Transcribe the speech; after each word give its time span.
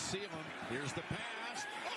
see 0.00 0.18
him. 0.18 0.30
Here's 0.70 0.92
the 0.92 1.02
pass. 1.02 1.66
Oh, 1.84 1.92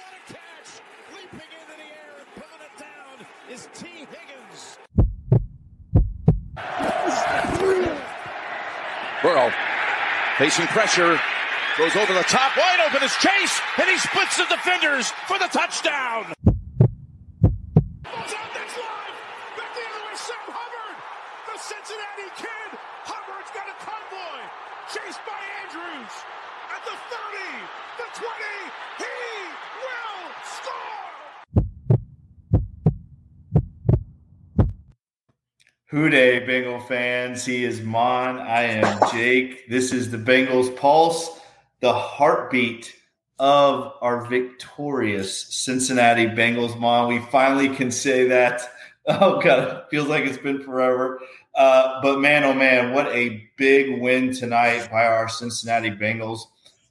what 0.00 0.12
a 0.16 0.32
catch! 0.32 0.80
Leaping 1.12 1.52
into 1.52 1.76
the 1.76 1.84
air 1.84 2.16
and 2.18 2.28
pulling 2.40 2.62
it 2.64 2.74
down 2.80 3.26
is 3.52 3.68
Tee 3.74 4.06
Higgins. 4.08 4.78
Burrow 9.22 9.52
facing 10.38 10.66
pressure. 10.68 11.20
Goes 11.78 11.96
over 11.96 12.12
the 12.12 12.24
top. 12.24 12.56
Wide 12.56 12.80
open 12.86 13.02
is 13.02 13.14
Chase. 13.16 13.60
And 13.78 13.88
he 13.88 13.96
splits 13.96 14.36
the 14.36 14.46
defenders 14.48 15.10
for 15.28 15.38
the 15.38 15.46
touchdown. 15.46 16.32
Balls 18.02 18.34
out 18.34 18.50
next 18.52 18.76
line. 18.76 19.14
Back 19.56 19.70
the 19.72 19.84
other 19.86 20.02
way, 20.04 20.16
Sam 20.16 20.48
Hubbard. 20.50 20.96
The 21.48 21.56
Cincinnati 21.62 22.28
kid. 22.36 22.70
Hubbard's 23.08 23.52
got 23.54 23.68
a 23.68 23.76
convoy. 23.80 24.40
Chased 24.92 25.22
by 25.24 25.40
Andrews. 25.64 26.14
At 26.74 26.84
the 26.84 26.92
30, 26.92 27.72
the 27.98 28.08
20. 28.20 28.26
He 28.98 29.16
will 29.80 30.28
score. 30.44 31.12
Who 36.02 36.10
Dey, 36.10 36.40
Bengal 36.40 36.80
fans. 36.80 37.44
He 37.44 37.62
is 37.62 37.80
Mon. 37.80 38.36
I 38.36 38.62
am 38.62 38.98
Jake. 39.12 39.68
This 39.68 39.92
is 39.92 40.10
the 40.10 40.16
Bengals 40.16 40.76
Pulse, 40.76 41.38
the 41.78 41.92
heartbeat 41.92 42.92
of 43.38 43.92
our 44.00 44.24
victorious 44.24 45.54
Cincinnati 45.54 46.26
Bengals. 46.26 46.76
Mon, 46.76 47.06
we 47.06 47.20
finally 47.30 47.68
can 47.68 47.92
say 47.92 48.26
that. 48.26 48.62
Oh, 49.06 49.40
God, 49.40 49.84
feels 49.90 50.08
like 50.08 50.24
it's 50.24 50.38
been 50.38 50.62
forever. 50.62 51.20
Uh, 51.54 52.00
but 52.02 52.20
man, 52.20 52.42
oh 52.44 52.54
man, 52.54 52.92
what 52.92 53.06
a 53.08 53.48
big 53.56 54.00
win 54.00 54.32
tonight 54.32 54.88
by 54.90 55.06
our 55.06 55.28
Cincinnati 55.28 55.90
Bengals. 55.90 56.40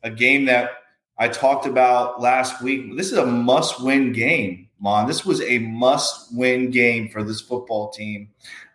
A 0.04 0.12
game 0.12 0.45
that 0.45 0.72
I 1.17 1.28
talked 1.28 1.66
about 1.66 2.22
last 2.22 2.62
week. 2.62 2.98
This 2.98 3.12
is 3.12 3.17
a 3.17 3.26
must 3.26 3.82
win 3.84 4.12
game, 4.12 4.70
Mon. 4.80 5.06
This 5.06 5.26
was 5.26 5.42
a 5.42 5.59
must 5.59 6.36
win 6.36 6.70
game 6.70 7.09
for 7.09 7.23
this 7.23 7.42
football 7.42 7.92
team. 7.92 8.30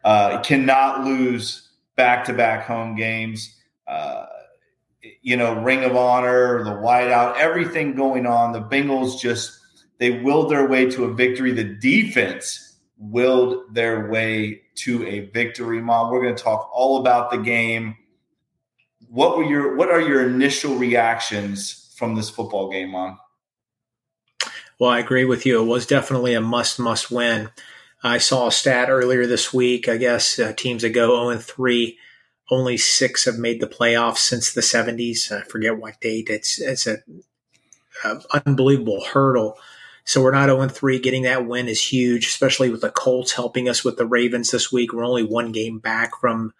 Uh, 0.06 0.40
cannot 0.42 1.04
lose 1.04 1.68
back 1.96 2.24
to 2.24 2.32
back 2.32 2.64
home 2.64 2.94
games. 2.94 3.56
Uh, 3.88 4.26
you 5.20 5.36
know, 5.36 5.60
Ring 5.60 5.82
of 5.82 5.96
Honor, 5.96 6.62
the 6.62 6.70
whiteout, 6.70 7.36
everything 7.38 7.96
going 7.96 8.24
on. 8.24 8.52
The 8.52 8.60
Bengals 8.60 9.20
just 9.20 9.58
they 9.98 10.20
willed 10.20 10.48
their 10.48 10.68
way 10.68 10.88
to 10.90 11.06
a 11.06 11.12
victory. 11.12 11.50
The 11.50 11.64
defense 11.64 12.76
willed 12.98 13.74
their 13.74 14.08
way 14.08 14.62
to 14.76 15.04
a 15.08 15.28
victory. 15.30 15.80
Mon, 15.80 16.12
we're 16.12 16.22
going 16.22 16.36
to 16.36 16.40
talk 16.40 16.70
all 16.72 17.00
about 17.00 17.32
the 17.32 17.38
game. 17.38 17.96
What 19.08 19.36
were 19.36 19.42
your 19.42 19.74
what 19.74 19.90
are 19.90 20.00
your 20.00 20.24
initial 20.28 20.76
reactions 20.76 21.92
from 21.96 22.14
this 22.14 22.30
football 22.30 22.70
game, 22.70 22.90
Mon? 22.90 23.18
Well, 24.78 24.90
I 24.90 25.00
agree 25.00 25.24
with 25.24 25.46
you. 25.46 25.60
It 25.60 25.66
was 25.66 25.84
definitely 25.84 26.34
a 26.34 26.40
must 26.40 26.78
must 26.78 27.10
win. 27.10 27.50
I 28.02 28.18
saw 28.18 28.48
a 28.48 28.52
stat 28.52 28.88
earlier 28.90 29.26
this 29.26 29.52
week. 29.52 29.88
I 29.88 29.96
guess 29.96 30.38
uh, 30.38 30.52
teams 30.56 30.82
that 30.82 30.90
go 30.90 31.16
0 31.16 31.30
and 31.30 31.42
3, 31.42 31.98
only 32.50 32.76
six 32.76 33.24
have 33.24 33.38
made 33.38 33.60
the 33.60 33.66
playoffs 33.66 34.18
since 34.18 34.52
the 34.52 34.60
70s. 34.60 35.32
I 35.32 35.42
forget 35.42 35.78
what 35.78 36.00
date. 36.00 36.28
It's 36.30 36.60
it's 36.60 36.86
a, 36.86 36.98
a 38.04 38.20
unbelievable 38.46 39.04
hurdle. 39.04 39.58
So 40.04 40.22
we're 40.22 40.30
not 40.30 40.48
0 40.48 40.60
and 40.60 40.70
3. 40.70 41.00
Getting 41.00 41.22
that 41.22 41.46
win 41.46 41.68
is 41.68 41.82
huge, 41.82 42.26
especially 42.26 42.70
with 42.70 42.80
the 42.80 42.90
Colts 42.90 43.32
helping 43.32 43.68
us 43.68 43.84
with 43.84 43.96
the 43.96 44.06
Ravens 44.06 44.52
this 44.52 44.70
week. 44.70 44.92
We're 44.92 45.04
only 45.04 45.24
one 45.24 45.50
game 45.50 45.80
back 45.80 46.20
from, 46.20 46.54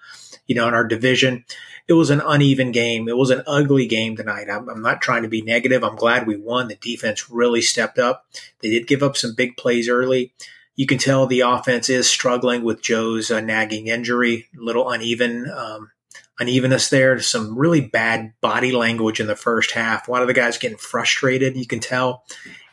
you 0.48 0.56
know, 0.56 0.66
in 0.66 0.74
our 0.74 0.86
division. 0.86 1.44
It 1.86 1.92
was 1.92 2.10
an 2.10 2.20
uneven 2.26 2.72
game. 2.72 3.08
It 3.08 3.16
was 3.16 3.30
an 3.30 3.44
ugly 3.46 3.86
game 3.86 4.16
tonight. 4.16 4.50
I'm, 4.50 4.68
I'm 4.68 4.82
not 4.82 5.00
trying 5.00 5.22
to 5.22 5.28
be 5.28 5.42
negative. 5.42 5.84
I'm 5.84 5.94
glad 5.94 6.26
we 6.26 6.36
won. 6.36 6.66
The 6.66 6.74
defense 6.74 7.30
really 7.30 7.60
stepped 7.60 8.00
up. 8.00 8.26
They 8.60 8.70
did 8.70 8.88
give 8.88 9.04
up 9.04 9.16
some 9.16 9.36
big 9.36 9.56
plays 9.56 9.88
early. 9.88 10.32
You 10.76 10.87
can 10.87 10.98
tell 10.98 11.26
the 11.26 11.41
offense 11.41 11.88
is 11.88 12.09
struggling 12.09 12.62
with 12.62 12.82
Joe's 12.82 13.31
uh, 13.31 13.41
nagging 13.41 13.88
injury, 13.88 14.47
a 14.56 14.62
little 14.62 14.88
uneven. 14.91 15.50
Um, 15.50 15.91
unevenness 16.38 16.88
there. 16.91 17.19
Some 17.19 17.59
really 17.59 17.81
bad 17.81 18.32
body 18.41 18.72
language 18.72 19.20
in 19.20 19.26
the 19.26 19.37
first 19.37 19.72
half. 19.72 20.06
A 20.06 20.10
lot 20.10 20.22
of 20.22 20.28
the 20.28 20.34
guys 20.34 20.59
getting 20.59 20.76
frustrated. 20.76 21.56
You 21.56 21.66
can 21.66 21.81
tell, 21.81 22.25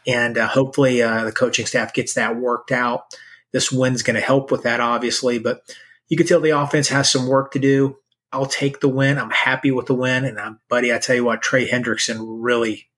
and 0.06 0.38
uh, 0.38 0.48
hopefully 0.48 1.02
uh, 1.02 1.26
the 1.26 1.32
coaching 1.32 1.66
staff 1.66 1.94
gets 1.94 2.14
that 2.16 2.38
worked 2.38 2.72
out. 2.72 3.16
This 3.52 3.72
win's 3.72 4.04
going 4.04 4.16
to 4.16 4.22
help 4.22 4.52
with 4.52 4.64
that, 4.64 4.80
obviously, 4.80 5.40
but 5.40 5.62
you 6.10 6.18
can 6.18 6.26
tell 6.26 6.42
the 6.42 6.50
offense 6.50 6.90
has 6.90 7.12
some 7.12 7.28
work 7.28 7.52
to 7.52 7.60
do. 7.60 7.98
I'll 8.32 8.48
take 8.48 8.80
the 8.80 8.90
win. 8.90 9.20
I'm 9.20 9.30
happy 9.30 9.72
with 9.72 9.86
the 9.86 9.94
win, 9.94 10.26
and 10.26 10.40
I'm, 10.40 10.60
buddy, 10.68 10.92
I 10.92 10.98
tell 10.98 11.16
you 11.16 11.24
what, 11.24 11.42
Trey 11.42 11.70
Hendrickson 11.70 12.18
really. 12.20 12.90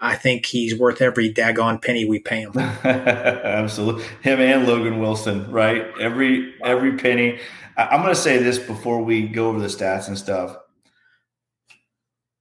I 0.00 0.14
think 0.14 0.46
he's 0.46 0.78
worth 0.78 1.02
every 1.02 1.32
daggone 1.32 1.82
penny 1.82 2.04
we 2.04 2.20
pay 2.20 2.42
him. 2.42 2.52
Absolutely, 2.56 4.04
him 4.22 4.40
and 4.40 4.66
Logan 4.66 5.00
Wilson, 5.00 5.50
right? 5.50 5.86
Every 6.00 6.54
every 6.64 6.96
penny. 6.96 7.38
I- 7.76 7.86
I'm 7.88 8.02
going 8.02 8.14
to 8.14 8.20
say 8.20 8.38
this 8.38 8.58
before 8.58 9.02
we 9.02 9.26
go 9.26 9.48
over 9.48 9.60
the 9.60 9.66
stats 9.66 10.08
and 10.08 10.16
stuff. 10.18 10.56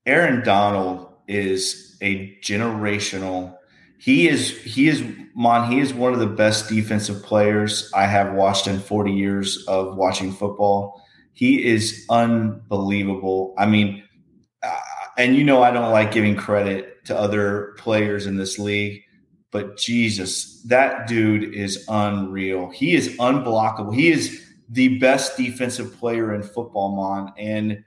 Aaron 0.05 0.43
Donald 0.43 1.13
is 1.27 1.97
a 2.01 2.37
generational 2.41 3.57
he 3.97 4.27
is 4.29 4.51
he 4.63 4.87
is 4.87 5.03
Mon. 5.35 5.71
He 5.71 5.79
is 5.79 5.93
one 5.93 6.13
of 6.13 6.19
the 6.19 6.27
best 6.27 6.69
defensive 6.69 7.23
players 7.23 7.91
I 7.95 8.05
have 8.05 8.33
watched 8.33 8.67
in 8.67 8.79
40 8.79 9.11
years 9.11 9.65
of 9.67 9.97
watching 9.97 10.31
football. 10.31 11.01
He 11.33 11.65
is 11.65 12.05
unbelievable. 12.09 13.53
I 13.57 13.65
mean, 13.65 14.03
and 15.17 15.35
you 15.35 15.43
know 15.43 15.61
I 15.63 15.71
don't 15.71 15.91
like 15.91 16.11
giving 16.11 16.35
credit 16.35 17.05
to 17.05 17.17
other 17.17 17.75
players 17.77 18.25
in 18.25 18.37
this 18.37 18.59
league, 18.59 19.01
but 19.51 19.77
Jesus, 19.77 20.61
that 20.63 21.07
dude 21.07 21.53
is 21.55 21.85
unreal. 21.87 22.69
He 22.69 22.95
is 22.95 23.17
unblockable. 23.17 23.95
He 23.95 24.09
is 24.09 24.45
the 24.69 24.97
best 24.99 25.37
defensive 25.37 25.97
player 25.97 26.33
in 26.33 26.43
football, 26.43 26.95
Mon. 26.95 27.33
And 27.37 27.83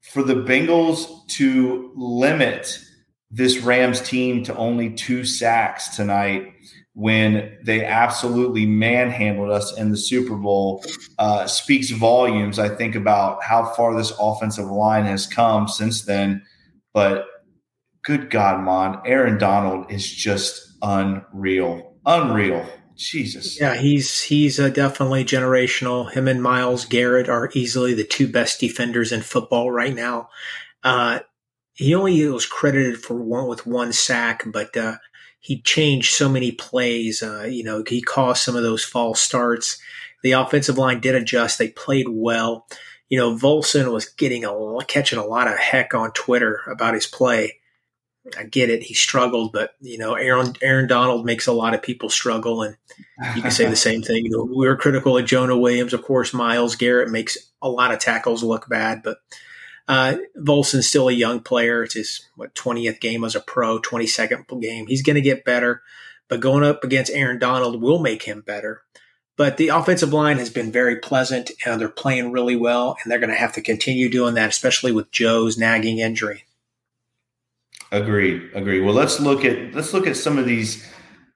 for 0.00 0.22
the 0.22 0.34
Bengals 0.34 1.26
to 1.28 1.92
limit 1.94 2.78
this 3.30 3.58
Rams 3.58 4.00
team 4.00 4.44
to 4.44 4.56
only 4.56 4.90
two 4.90 5.24
sacks 5.24 5.96
tonight 5.96 6.52
when 6.94 7.58
they 7.64 7.84
absolutely 7.84 8.64
manhandled 8.64 9.50
us 9.50 9.76
in 9.76 9.90
the 9.90 9.96
Super 9.96 10.36
Bowl 10.36 10.84
uh, 11.18 11.46
speaks 11.46 11.90
volumes, 11.90 12.60
I 12.60 12.68
think, 12.68 12.94
about 12.94 13.42
how 13.42 13.64
far 13.64 13.96
this 13.96 14.12
offensive 14.20 14.66
line 14.66 15.04
has 15.04 15.26
come 15.26 15.66
since 15.66 16.02
then. 16.02 16.42
But 16.94 17.26
good 18.04 18.30
God, 18.30 18.62
Mon, 18.62 19.02
Aaron 19.04 19.36
Donald 19.36 19.92
is 19.92 20.10
just 20.10 20.78
unreal. 20.80 21.96
Unreal. 22.06 22.64
Jesus. 22.96 23.60
Yeah, 23.60 23.74
he's 23.74 24.22
he's 24.22 24.60
uh, 24.60 24.68
definitely 24.68 25.24
generational. 25.24 26.10
Him 26.12 26.28
and 26.28 26.42
Myles 26.42 26.84
Garrett 26.84 27.28
are 27.28 27.50
easily 27.52 27.92
the 27.92 28.04
two 28.04 28.28
best 28.28 28.60
defenders 28.60 29.10
in 29.10 29.20
football 29.22 29.70
right 29.70 29.94
now. 29.94 30.28
Uh, 30.84 31.20
he 31.72 31.94
only 31.94 32.24
was 32.28 32.46
credited 32.46 33.02
for 33.02 33.16
one 33.16 33.48
with 33.48 33.66
one 33.66 33.92
sack, 33.92 34.44
but 34.46 34.76
uh, 34.76 34.96
he 35.40 35.60
changed 35.60 36.14
so 36.14 36.28
many 36.28 36.52
plays. 36.52 37.20
Uh, 37.20 37.42
you 37.42 37.64
know, 37.64 37.82
he 37.86 38.00
caused 38.00 38.42
some 38.42 38.54
of 38.54 38.62
those 38.62 38.84
false 38.84 39.20
starts. 39.20 39.76
The 40.22 40.32
offensive 40.32 40.78
line 40.78 41.00
did 41.00 41.16
adjust; 41.16 41.58
they 41.58 41.68
played 41.70 42.06
well. 42.08 42.66
You 43.14 43.20
know, 43.20 43.36
Volson 43.36 43.92
was 43.92 44.06
getting 44.06 44.44
a 44.44 44.84
catching 44.88 45.20
a 45.20 45.24
lot 45.24 45.46
of 45.46 45.56
heck 45.56 45.94
on 45.94 46.10
Twitter 46.10 46.62
about 46.66 46.94
his 46.94 47.06
play. 47.06 47.60
I 48.36 48.42
get 48.42 48.70
it; 48.70 48.82
he 48.82 48.92
struggled, 48.92 49.52
but 49.52 49.76
you 49.80 49.98
know, 49.98 50.14
Aaron 50.14 50.54
Aaron 50.60 50.88
Donald 50.88 51.24
makes 51.24 51.46
a 51.46 51.52
lot 51.52 51.74
of 51.74 51.82
people 51.82 52.08
struggle, 52.08 52.62
and 52.62 52.76
you 53.36 53.42
can 53.42 53.52
say 53.52 53.66
the 53.66 53.76
same 53.88 54.02
thing. 54.02 54.24
You 54.24 54.32
know, 54.32 54.42
we 54.42 54.66
were 54.66 54.76
critical 54.76 55.16
of 55.16 55.26
Jonah 55.26 55.56
Williams, 55.56 55.94
of 55.94 56.02
course. 56.02 56.34
Myles 56.34 56.74
Garrett 56.74 57.08
makes 57.08 57.38
a 57.62 57.68
lot 57.68 57.92
of 57.92 58.00
tackles 58.00 58.42
look 58.42 58.68
bad, 58.68 59.04
but 59.04 59.18
uh, 59.86 60.16
Volson's 60.36 60.88
still 60.88 61.08
a 61.08 61.12
young 61.12 61.38
player. 61.38 61.84
It's 61.84 61.94
his 61.94 62.26
what 62.34 62.52
twentieth 62.56 62.98
game 62.98 63.22
as 63.22 63.36
a 63.36 63.40
pro, 63.40 63.78
twenty 63.78 64.08
second 64.08 64.46
game. 64.60 64.88
He's 64.88 65.02
going 65.04 65.14
to 65.14 65.22
get 65.22 65.44
better, 65.44 65.82
but 66.26 66.40
going 66.40 66.64
up 66.64 66.82
against 66.82 67.12
Aaron 67.12 67.38
Donald 67.38 67.80
will 67.80 68.00
make 68.00 68.24
him 68.24 68.40
better. 68.40 68.82
But 69.36 69.56
the 69.56 69.68
offensive 69.68 70.12
line 70.12 70.38
has 70.38 70.50
been 70.50 70.70
very 70.70 70.96
pleasant, 70.96 71.50
and 71.66 71.80
they're 71.80 71.88
playing 71.88 72.30
really 72.30 72.54
well, 72.54 72.96
and 73.02 73.10
they're 73.10 73.18
going 73.18 73.30
to 73.30 73.36
have 73.36 73.52
to 73.54 73.60
continue 73.60 74.08
doing 74.08 74.34
that, 74.34 74.50
especially 74.50 74.92
with 74.92 75.10
Joe's 75.10 75.58
nagging 75.58 75.98
injury. 75.98 76.44
Agree, 77.90 78.50
agree. 78.52 78.80
Well, 78.80 78.94
let's 78.94 79.20
look 79.20 79.44
at 79.44 79.74
let's 79.74 79.92
look 79.92 80.06
at 80.06 80.16
some 80.16 80.38
of 80.38 80.46
these 80.46 80.88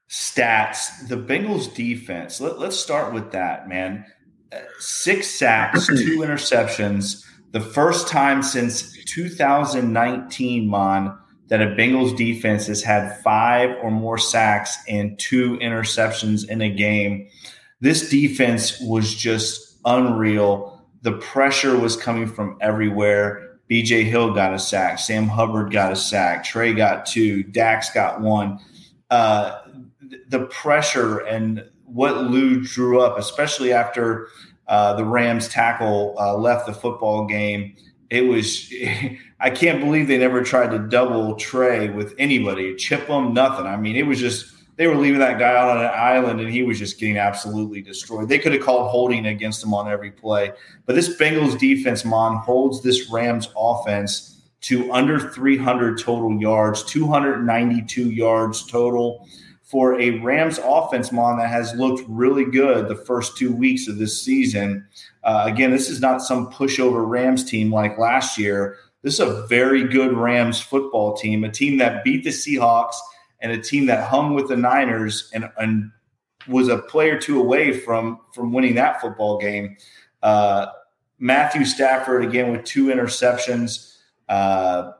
stats. 0.09 1.09
The 1.09 1.17
Bengals 1.17 1.75
defense. 1.75 2.41
Let, 2.41 2.59
let's 2.59 2.79
start 2.79 3.13
with 3.13 3.33
that, 3.33 3.69
man. 3.69 4.05
Uh, 4.53 4.61
six 4.79 5.29
sacks, 5.29 5.87
two 5.87 6.19
interceptions 6.19 7.25
the 7.53 7.61
first 7.61 8.09
time 8.09 8.43
since 8.43 8.93
2019, 9.05 10.69
Mon, 10.69 11.19
that 11.49 11.63
a 11.63 11.67
Bengals 11.67 12.15
defense 12.17 12.67
has 12.67 12.83
had 12.83 13.21
five 13.23 13.75
or 13.83 13.91
more 13.91 14.19
sacks 14.19 14.77
and 14.87 15.19
two 15.19 15.57
interceptions 15.59 16.49
in 16.49 16.61
a 16.61 16.69
game. 16.69 17.29
This 17.81 18.09
defense 18.09 18.81
was 18.81 19.15
just 19.15 19.79
unreal. 19.85 20.85
The 21.03 21.13
pressure 21.13 21.79
was 21.79 21.97
coming 21.97 22.27
from 22.27 22.57
everywhere. 22.61 23.59
BJ 23.71 24.05
Hill 24.05 24.33
got 24.33 24.55
a 24.55 24.59
sack. 24.59 24.99
Sam 24.99 25.29
Hubbard 25.29 25.71
got 25.71 25.93
a 25.93 25.97
sack. 25.97 26.43
Trey 26.43 26.73
got 26.73 27.07
two. 27.07 27.43
Dax 27.43 27.91
got 27.91 28.21
one. 28.21 28.59
Uh, 29.11 29.61
the 30.29 30.47
pressure 30.47 31.19
and 31.19 31.65
what 31.85 32.25
Lou 32.25 32.63
drew 32.63 33.01
up, 33.01 33.19
especially 33.19 33.73
after 33.73 34.29
uh, 34.67 34.95
the 34.95 35.05
Rams 35.05 35.49
tackle 35.49 36.15
uh, 36.19 36.37
left 36.37 36.67
the 36.67 36.73
football 36.73 37.27
game, 37.27 37.75
it 38.11 38.23
was. 38.23 38.73
I 39.41 39.51
can't 39.51 39.79
believe 39.79 40.09
they 40.09 40.19
never 40.19 40.43
tried 40.43 40.73
to 40.73 40.81
double 40.81 41.37
Trey 41.37 41.91
with 41.91 42.13
anybody, 42.19 42.75
chip 42.75 43.07
him, 43.07 43.33
nothing. 43.33 43.67
I 43.67 43.77
mean, 43.77 43.95
it 43.95 44.05
was 44.05 44.19
just 44.19 44.53
they 44.79 44.87
were 44.87 44.95
leaving 44.95 45.19
that 45.19 45.41
guy 45.41 45.57
out 45.57 45.77
on 45.77 45.85
an 45.85 45.91
island 45.93 46.41
and 46.41 46.49
he 46.49 46.63
was 46.63 46.79
just 46.79 47.01
getting 47.01 47.19
absolutely 47.19 47.83
destroyed. 47.83 48.29
They 48.29 48.39
could 48.39 48.53
have 48.53 48.63
called 48.63 48.91
holding 48.91 49.27
against 49.27 49.63
him 49.63 49.75
on 49.75 49.91
every 49.91 50.13
play. 50.13 50.53
But 50.87 50.95
this 50.95 51.17
Bengals 51.17 51.59
defense, 51.59 52.05
Mon, 52.05 52.37
holds 52.37 52.81
this 52.81 53.11
Rams 53.11 53.49
offense 53.57 54.41
to 54.63 54.91
under 54.93 55.19
300 55.19 55.99
total 55.99 56.41
yards, 56.41 56.85
292 56.85 58.11
yards 58.11 58.67
total 58.67 59.27
for 59.65 60.01
a 60.01 60.21
Rams 60.21 60.61
offense, 60.63 61.11
Mon, 61.11 61.39
that 61.39 61.51
has 61.51 61.75
looked 61.75 62.09
really 62.09 62.45
good 62.45 62.89
the 62.89 62.95
first 62.95 63.37
two 63.37 63.53
weeks 63.53 63.89
of 63.89 63.99
this 63.99 64.23
season. 64.23 64.87
Uh, 65.25 65.43
again, 65.47 65.73
this 65.73 65.91
is 65.91 66.01
not 66.01 66.23
some 66.23 66.53
pushover 66.53 67.07
Rams 67.07 67.43
team 67.43 67.73
like 67.73 67.99
last 67.99 68.39
year. 68.39 68.77
This 69.03 69.15
is 69.15 69.21
a 69.21 69.45
very 69.49 69.89
good 69.89 70.17
Rams 70.17 70.61
football 70.61 71.17
team, 71.17 71.43
a 71.43 71.51
team 71.51 71.79
that 71.79 72.05
beat 72.05 72.23
the 72.23 72.31
Seahawks– 72.31 72.95
and 73.41 73.53
a 73.53 73.61
team 73.61 73.87
that 73.87 74.09
hung 74.09 74.35
with 74.35 74.49
the 74.49 74.57
Niners 74.57 75.31
and, 75.33 75.51
and 75.59 75.91
was 76.49 76.69
a 76.69 76.79
play 76.79 77.11
or 77.11 77.19
two 77.19 77.41
away 77.41 77.73
from 77.73 78.21
from 78.33 78.53
winning 78.53 78.75
that 78.77 79.01
football 79.01 79.39
game. 79.39 79.77
Uh, 80.23 80.67
Matthew 81.19 81.65
Stafford 81.65 82.25
again 82.25 82.53
with 82.53 82.65
two 82.65 82.87
interceptions. 82.87 83.97
Uh, 84.29 84.93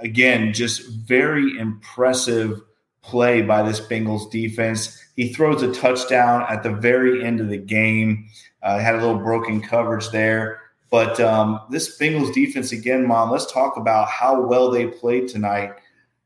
again, 0.00 0.52
just 0.52 0.88
very 0.88 1.58
impressive 1.58 2.60
play 3.02 3.42
by 3.42 3.62
this 3.62 3.80
Bengals 3.80 4.30
defense. 4.30 5.02
He 5.14 5.32
throws 5.32 5.62
a 5.62 5.72
touchdown 5.72 6.44
at 6.48 6.62
the 6.62 6.72
very 6.72 7.24
end 7.24 7.40
of 7.40 7.48
the 7.48 7.58
game. 7.58 8.28
Uh, 8.62 8.78
had 8.78 8.94
a 8.94 8.98
little 8.98 9.18
broken 9.18 9.60
coverage 9.60 10.10
there. 10.10 10.60
But 10.90 11.18
um, 11.20 11.60
this 11.70 11.98
Bengals 11.98 12.32
defense, 12.32 12.72
again, 12.72 13.06
Mon, 13.06 13.30
let's 13.30 13.50
talk 13.50 13.76
about 13.76 14.08
how 14.08 14.40
well 14.40 14.70
they 14.70 14.86
played 14.86 15.28
tonight 15.28 15.72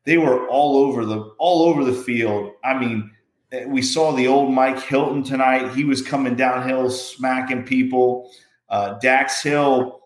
they 0.04 0.18
were 0.18 0.48
all 0.48 0.76
over 0.76 1.04
the 1.04 1.20
all 1.38 1.62
over 1.62 1.84
the 1.84 1.92
field. 1.92 2.52
I 2.64 2.78
mean, 2.78 3.10
we 3.66 3.82
saw 3.82 4.12
the 4.12 4.28
old 4.28 4.52
Mike 4.52 4.80
Hilton 4.80 5.22
tonight. 5.22 5.74
He 5.74 5.84
was 5.84 6.02
coming 6.02 6.36
downhill, 6.36 6.90
smacking 6.90 7.64
people. 7.64 8.30
Uh, 8.68 8.98
Dax 9.00 9.42
Hill 9.42 10.00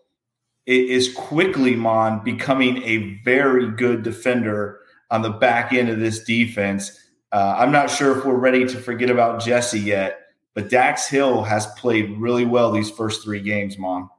is 0.65 1.13
quickly, 1.13 1.75
Mon, 1.75 2.23
becoming 2.23 2.81
a 2.83 3.21
very 3.23 3.69
good 3.71 4.01
defender 4.01 4.79
on 5.11 5.21
the 5.21 5.29
back 5.29 5.73
end 5.73 5.89
of 5.89 5.99
this 5.99 6.23
defense. 6.23 6.99
Uh, 7.31 7.55
I'm 7.59 7.71
not 7.71 7.91
sure 7.91 8.17
if 8.17 8.25
we're 8.25 8.33
ready 8.33 8.65
to 8.65 8.79
forget 8.79 9.09
about 9.09 9.41
Jesse 9.41 9.79
yet, 9.79 10.21
but 10.55 10.69
Dax 10.69 11.07
Hill 11.07 11.43
has 11.43 11.67
played 11.77 12.17
really 12.17 12.45
well 12.45 12.71
these 12.71 12.89
first 12.89 13.23
three 13.23 13.41
games, 13.41 13.77
Mon. 13.77 14.09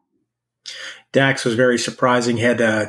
Dax 1.12 1.44
was 1.44 1.54
very 1.54 1.78
surprising. 1.78 2.36
Had 2.36 2.60
uh, 2.60 2.86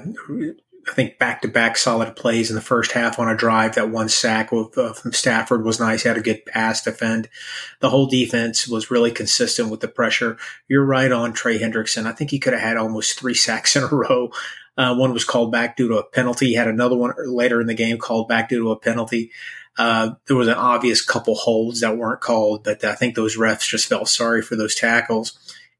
I 0.89 0.94
think 0.94 1.19
back 1.19 1.42
to 1.42 1.48
back 1.48 1.78
solid 1.78 2.16
plays 2.16 2.50
in 2.50 2.56
the 2.56 2.62
first 2.62 2.92
half 2.92 3.19
on 3.19 3.30
a 3.30 3.36
drive. 3.36 3.75
That 3.75 3.89
one 3.89 4.10
sack 4.10 4.51
with, 4.51 4.78
uh, 4.78 4.94
from 4.94 5.13
Stafford 5.13 5.63
was 5.63 5.80
nice. 5.80 6.04
He 6.04 6.07
had 6.07 6.18
a 6.18 6.22
good 6.22 6.45
pass 6.45 6.81
defend. 6.81 7.30
The 7.80 7.89
whole 7.89 8.07
defense 8.07 8.68
was 8.68 8.92
really 8.92 9.12
consistent 9.12 9.69
with 9.69 9.81
the 9.81 9.88
pressure. 9.88 10.38
You're 10.68 10.86
right 10.86 11.12
on 11.12 11.34
Trey 11.34 11.60
Hendrickson. 11.60 12.06
I 12.06 12.12
think 12.12 12.31
he 12.31 12.39
could 12.39 12.54
have 12.54 12.62
had 12.62 12.78
almost 12.78 13.19
three 13.19 13.34
sacks 13.36 13.75
in 13.75 13.84
a 13.84 13.88
row. 13.88 14.31
Uh, 14.78 14.95
one 14.95 15.13
was 15.13 15.25
called 15.25 15.51
back 15.51 15.75
due 15.75 15.88
to 15.88 15.98
a 15.98 16.04
penalty. 16.04 16.48
He 16.48 16.54
had 16.54 16.68
another 16.68 16.95
one 16.95 17.13
later 17.25 17.60
in 17.60 17.68
the 17.68 17.74
game 17.74 17.98
called 17.98 18.28
back 18.28 18.50
due 18.50 18.63
to 18.63 18.72
a 18.72 18.80
penalty. 18.80 19.31
Uh, 19.78 20.12
there 20.28 20.38
was 20.38 20.48
an 20.48 20.56
obvious 20.56 21.04
couple 21.04 21.36
holds 21.36 21.81
that 21.81 21.98
weren't 21.98 22.22
called, 22.22 22.63
but 22.63 22.84
I 22.84 22.95
think 22.95 23.16
those 23.16 23.38
refs 23.38 23.68
just 23.68 23.88
felt 23.88 24.07
sorry 24.07 24.42
for 24.42 24.56
those 24.56 24.75
tackles 24.75 25.38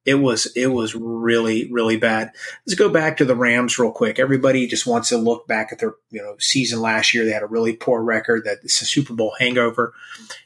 it 0.08 0.16
was 0.16 0.46
it 0.56 0.68
was 0.68 0.96
really 0.96 1.70
really 1.70 1.98
bad. 1.98 2.32
Let's 2.66 2.80
go 2.80 2.88
back 2.88 3.18
to 3.18 3.26
the 3.26 3.36
Rams 3.36 3.78
real 3.78 3.92
quick. 3.92 4.20
Everybody 4.20 4.66
just 4.66 4.88
wants 4.88 5.10
to 5.10 5.18
look 5.18 5.46
back 5.48 5.74
at 5.74 5.80
their 5.80 5.96
you 6.10 6.22
know 6.22 6.38
season 6.40 6.80
last 6.80 7.14
year. 7.14 7.26
They 7.26 7.32
had 7.32 7.44
a 7.44 7.48
really 7.48 7.74
poor 7.74 8.02
record. 8.02 8.46
That 8.46 8.60
it's 8.64 8.82
a 8.82 8.86
Super 8.86 9.14
Bowl 9.14 9.36
hangover. 9.38 9.94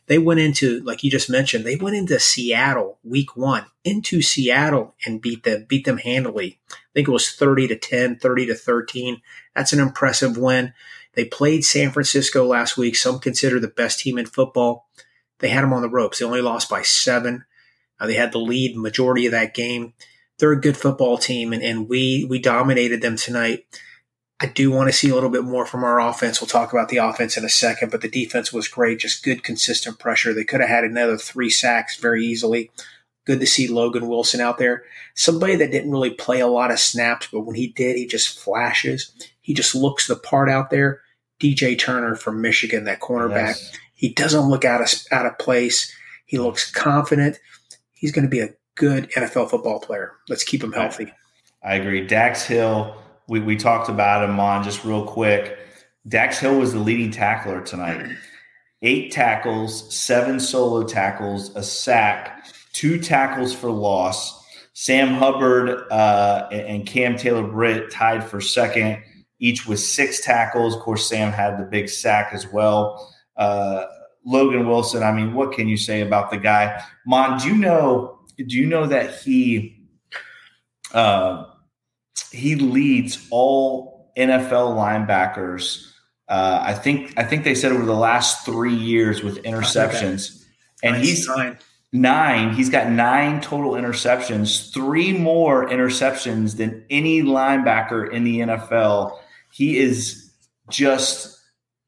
They 0.08 0.18
went 0.18 0.40
into 0.40 0.82
like 0.82 1.04
you 1.04 1.12
just 1.12 1.30
mentioned. 1.30 1.64
They 1.64 1.76
went 1.76 1.96
into 1.96 2.20
Seattle 2.20 2.98
week 3.04 3.38
one 3.38 3.68
into 3.84 4.24
Seattle 4.24 4.96
and 5.06 5.22
beat 5.22 5.44
them 5.44 5.66
beat 5.70 5.86
them 5.86 6.00
handily. 6.00 6.60
I 6.72 6.76
think 6.96 7.08
it 7.08 7.12
was 7.12 7.30
thirty 7.30 7.68
to 7.68 7.78
10, 7.78 8.18
30 8.18 8.48
to 8.48 8.56
thirteen. 8.56 9.22
That's 9.56 9.74
an 9.74 9.80
impressive 9.80 10.38
win. 10.38 10.74
They 11.14 11.26
played 11.26 11.64
San 11.64 11.92
Francisco 11.92 12.46
last 12.46 12.78
week. 12.78 12.96
Some 12.96 13.20
consider 13.20 13.60
the 13.60 13.68
best 13.68 14.00
team 14.00 14.18
in 14.18 14.26
football. 14.26 14.88
They 15.38 15.50
had 15.50 15.62
them 15.64 15.74
on 15.74 15.84
the 15.84 15.90
ropes. 15.90 16.18
They 16.18 16.26
only 16.26 16.42
lost 16.42 16.68
by 16.68 16.82
seven. 16.82 17.46
Uh, 18.02 18.08
they 18.08 18.16
had 18.16 18.32
the 18.32 18.40
lead 18.40 18.76
majority 18.76 19.28
of 19.28 19.32
that 19.32 19.54
game. 19.54 19.94
They're 20.40 20.52
a 20.52 20.60
good 20.60 20.76
football 20.76 21.20
team, 21.20 21.54
and, 21.54 21.62
and 21.62 21.88
we 21.88 22.26
we 22.28 22.40
dominated 22.40 23.02
them 23.02 23.16
tonight. 23.16 23.66
I 24.40 24.48
do 24.48 24.72
want 24.72 24.90
to 24.90 24.94
see 24.94 25.10
a 25.10 25.14
little 25.14 25.30
bit 25.30 25.44
more 25.44 25.68
from 25.68 25.84
our 25.84 26.02
offense. 26.02 26.42
We'll 26.42 26.48
talk 26.48 26.74
about 26.74 26.90
the 26.90 26.98
offense 26.98 27.38
in 27.38 27.46
a 27.46 27.50
second, 27.50 27.92
but 27.92 28.02
the 28.02 28.10
defense 28.10 28.52
was 28.52 28.68
great. 28.68 28.98
Just 28.98 29.24
good, 29.24 29.44
consistent 29.44 30.00
pressure. 30.00 30.34
They 30.34 30.44
could 30.44 30.62
have 30.62 30.70
had 30.70 30.84
another 30.84 31.16
three 31.16 31.52
sacks 31.52 31.98
very 31.98 32.26
easily. 32.26 32.72
Good 33.28 33.40
to 33.40 33.46
see 33.46 33.68
Logan 33.68 34.08
Wilson 34.08 34.42
out 34.42 34.58
there. 34.58 34.84
Somebody 35.14 35.56
that 35.58 35.70
didn't 35.70 35.92
really 35.92 36.10
play 36.10 36.40
a 36.40 36.48
lot 36.48 36.72
of 36.72 36.80
snaps, 36.80 37.28
but 37.32 37.42
when 37.42 37.56
he 37.56 37.68
did, 37.68 37.98
he 37.98 38.08
just 38.08 38.40
flashes. 38.40 39.12
He 39.42 39.54
just 39.54 39.76
looks 39.76 40.08
the 40.08 40.16
part 40.16 40.50
out 40.50 40.72
there. 40.72 41.02
DJ 41.40 41.78
Turner 41.78 42.16
from 42.16 42.42
Michigan, 42.42 42.86
that 42.86 43.00
cornerback. 43.00 43.58
Yes. 43.58 43.78
He 43.94 44.12
doesn't 44.12 44.50
look 44.50 44.66
out 44.66 44.82
of 44.82 44.92
out 45.12 45.28
of 45.28 45.38
place. 45.38 45.96
He 46.26 46.40
looks 46.40 46.72
confident 46.72 47.38
he's 48.02 48.12
going 48.12 48.26
to 48.26 48.30
be 48.30 48.42
a 48.42 48.50
good 48.76 49.10
NFL 49.12 49.50
football 49.50 49.80
player. 49.80 50.14
Let's 50.28 50.44
keep 50.44 50.62
him 50.62 50.74
healthy. 50.74 51.14
I 51.64 51.76
agree. 51.76 52.06
Dax 52.06 52.44
Hill, 52.44 52.96
we, 53.30 53.40
we 53.40 53.56
talked 53.56 53.88
about 53.88 54.28
him 54.28 54.40
on 54.40 54.64
just 54.64 54.84
real 54.84 55.06
quick. 55.06 55.58
Dax 56.08 56.40
Hill 56.40 56.60
was 56.60 56.74
the 56.74 56.80
leading 56.80 57.12
tackler 57.12 57.62
tonight. 57.62 58.18
Eight 58.82 59.12
tackles, 59.12 59.96
seven 59.96 60.40
solo 60.40 60.84
tackles, 60.84 61.56
a 61.56 61.62
sack, 61.62 62.46
two 62.74 63.00
tackles 63.00 63.54
for 63.54 63.70
loss. 63.70 64.42
Sam 64.74 65.10
Hubbard 65.10 65.84
uh, 65.92 66.48
and 66.52 66.88
Cam 66.88 67.16
Taylor 67.16 67.44
Britt 67.44 67.92
tied 67.92 68.24
for 68.24 68.42
second, 68.42 69.04
each 69.38 69.68
with 69.68 69.80
six 69.80 70.26
tackles. 70.26 70.76
Of 70.76 70.82
course, 70.82 71.08
Sam 71.08 71.32
had 71.32 71.60
the 71.60 71.66
big 71.66 71.90
sack 71.90 72.32
as 72.34 72.48
well. 72.52 73.14
Uh, 73.38 73.86
Logan 74.26 74.68
Wilson, 74.68 75.04
I 75.04 75.12
mean, 75.12 75.34
what 75.34 75.54
can 75.54 75.68
you 75.68 75.78
say 75.78 76.02
about 76.02 76.32
the 76.32 76.38
guy? 76.38 76.84
Mon, 77.06 77.40
do 77.40 77.48
you 77.48 77.56
know? 77.56 78.20
Do 78.38 78.58
you 78.58 78.66
know 78.66 78.88
that 78.88 79.20
he 79.20 79.86
uh, 80.94 81.46
he 82.32 82.56
leads 82.56 83.28
all 83.32 84.12
NFL 84.18 84.76
linebackers? 84.76 85.92
Uh, 86.28 86.60
I 86.62 86.74
think 86.74 87.14
I 87.18 87.24
think 87.24 87.44
they 87.44 87.56
said 87.56 87.72
over 87.72 87.86
the 87.86 87.94
last 87.94 88.46
three 88.46 88.74
years 88.74 89.22
with 89.24 89.44
interceptions, 89.44 90.46
and 90.82 90.96
he's 90.96 91.28
nine. 91.28 91.58
nine. 91.92 92.54
He's 92.54 92.70
got 92.70 92.90
nine 92.90 93.42
total 93.42 93.74
interceptions, 93.74 94.74
three 94.74 95.14
more 95.14 95.68
interceptions 95.68 96.58
than 96.58 96.86
any 96.90 97.22
linebacker 97.22 98.12
in 98.12 98.24
the 98.24 98.40
NFL. 98.40 99.20
He 99.52 99.78
is 99.78 100.32
just 100.70 101.38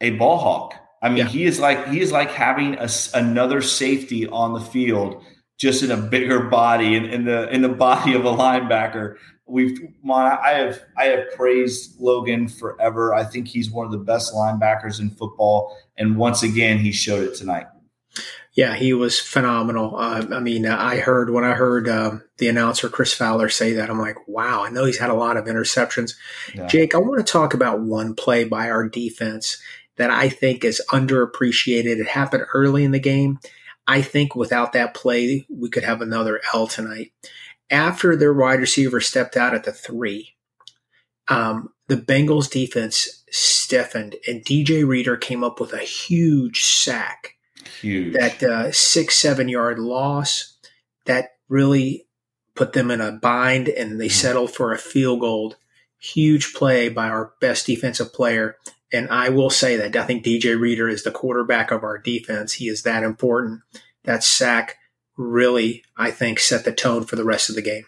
a 0.02 0.12
ball 0.12 0.38
hawk. 0.40 0.76
I 1.04 1.10
mean, 1.10 1.18
yeah. 1.18 1.28
he 1.28 1.44
is 1.44 1.60
like 1.60 1.90
he 1.90 2.00
is 2.00 2.14
like 2.14 2.32
having 2.32 2.76
a, 2.80 2.88
another 3.14 3.62
safety 3.62 4.26
on 4.26 4.54
the 4.54 4.62
field, 4.62 5.22
just 5.60 5.84
in 5.84 5.92
a 5.92 5.98
bigger 5.98 6.46
body 6.46 6.96
in, 6.96 7.06
in 7.06 7.26
the 7.26 7.54
in 7.54 7.62
the 7.62 7.70
body 7.70 8.14
of 8.16 8.24
a 8.24 8.32
linebacker. 8.32 9.18
We've 9.46 9.78
I 10.10 10.52
have 10.52 10.82
I 10.98 11.06
have 11.06 11.32
praised 11.36 12.00
Logan 12.00 12.48
forever. 12.48 13.14
I 13.14 13.26
think 13.26 13.50
he's 13.50 13.70
one 13.70 13.86
of 13.86 13.92
the 13.92 13.98
best 13.98 14.34
linebackers 14.34 15.02
in 15.02 15.10
football, 15.10 15.78
and 15.98 16.16
once 16.16 16.42
again, 16.42 16.80
he 16.80 16.94
showed 16.94 17.28
it 17.28 17.36
tonight. 17.36 17.68
Yeah, 18.54 18.76
he 18.76 18.94
was 18.94 19.20
phenomenal. 19.20 19.98
Uh, 19.98 20.26
I 20.32 20.40
mean, 20.40 20.68
uh, 20.68 20.78
I 20.80 20.98
heard 20.98 21.32
when 21.32 21.44
I 21.44 21.54
heard 21.54 21.90
uh, 21.90 22.20
the 22.38 22.48
announcer 22.48 22.88
Chris 22.88 23.12
Fowler 23.12 23.50
say 23.50 23.74
that, 23.74 23.90
I'm 23.90 24.00
like, 24.00 24.28
wow. 24.28 24.64
I 24.64 24.70
know 24.70 24.86
he's 24.86 25.00
had 25.00 25.10
a 25.10 25.16
lot 25.16 25.38
of 25.38 25.46
interceptions. 25.46 26.14
Yeah. 26.54 26.68
Jake, 26.68 26.94
I 26.94 27.00
want 27.00 27.26
to 27.26 27.30
talk 27.30 27.56
about 27.56 27.82
one 27.82 28.14
play 28.14 28.44
by 28.44 28.70
our 28.70 28.88
defense 28.88 29.58
that 29.98 30.10
I 30.10 30.30
think 30.30 30.64
is 30.64 30.82
underappreciated. 30.92 32.00
It 32.00 32.08
happened 32.08 32.46
early 32.54 32.84
in 32.84 32.92
the 32.92 33.00
game. 33.00 33.40
I 33.88 34.02
think 34.02 34.36
without 34.36 34.74
that 34.74 34.94
play, 34.94 35.46
we 35.50 35.70
could 35.70 35.84
have 35.84 36.02
another 36.02 36.42
L 36.54 36.68
tonight. 36.68 37.12
After 37.70 38.16
their 38.16 38.34
wide 38.34 38.60
receiver 38.60 39.02
stepped 39.02 39.36
out 39.36 39.54
at 39.54 39.64
the 39.64 39.72
three, 39.72 40.36
um, 41.28 41.70
the 41.88 41.98
Bengals 41.98 42.50
defense 42.50 43.24
stiffened, 43.30 44.16
and 44.28 44.44
DJ 44.44 44.88
Reader 44.88 45.18
came 45.18 45.44
up 45.44 45.60
with 45.60 45.74
a 45.74 45.80
huge 45.80 46.64
sack. 46.64 47.36
Huge. 47.82 48.14
That 48.14 48.44
uh, 48.44 48.72
six, 48.72 49.18
seven 49.18 49.50
yard 49.50 49.80
loss 49.80 50.58
that 51.06 51.32
really 51.50 52.08
put 52.56 52.74
them 52.74 52.92
in 52.92 53.02
a 53.02 53.12
bind, 53.12 53.68
and 53.68 54.00
they 54.00 54.08
mm. 54.08 54.12
settled 54.12 54.52
for 54.52 54.72
a 54.72 54.78
field 54.78 55.20
goal 55.22 55.56
Huge 56.04 56.54
play 56.54 56.90
by 56.90 57.08
our 57.08 57.32
best 57.40 57.66
defensive 57.66 58.12
player. 58.12 58.58
And 58.94 59.10
I 59.10 59.30
will 59.30 59.50
say 59.50 59.76
that 59.78 59.96
I 59.96 60.06
think 60.06 60.24
DJ 60.24 60.58
Reader 60.58 60.88
is 60.88 61.04
the 61.04 61.12
quarterback 61.12 61.72
of 61.72 61.84
our 61.84 61.98
defense. 61.98 62.54
He 62.54 62.68
is 62.68 62.84
that 62.84 63.04
important. 63.04 63.62
That 64.04 64.24
sack 64.24 64.78
really, 65.18 65.84
I 65.98 66.12
think, 66.12 66.40
set 66.40 66.64
the 66.64 66.72
tone 66.72 67.04
for 67.04 67.16
the 67.16 67.24
rest 67.24 67.50
of 67.50 67.56
the 67.56 67.62
game. 67.62 67.86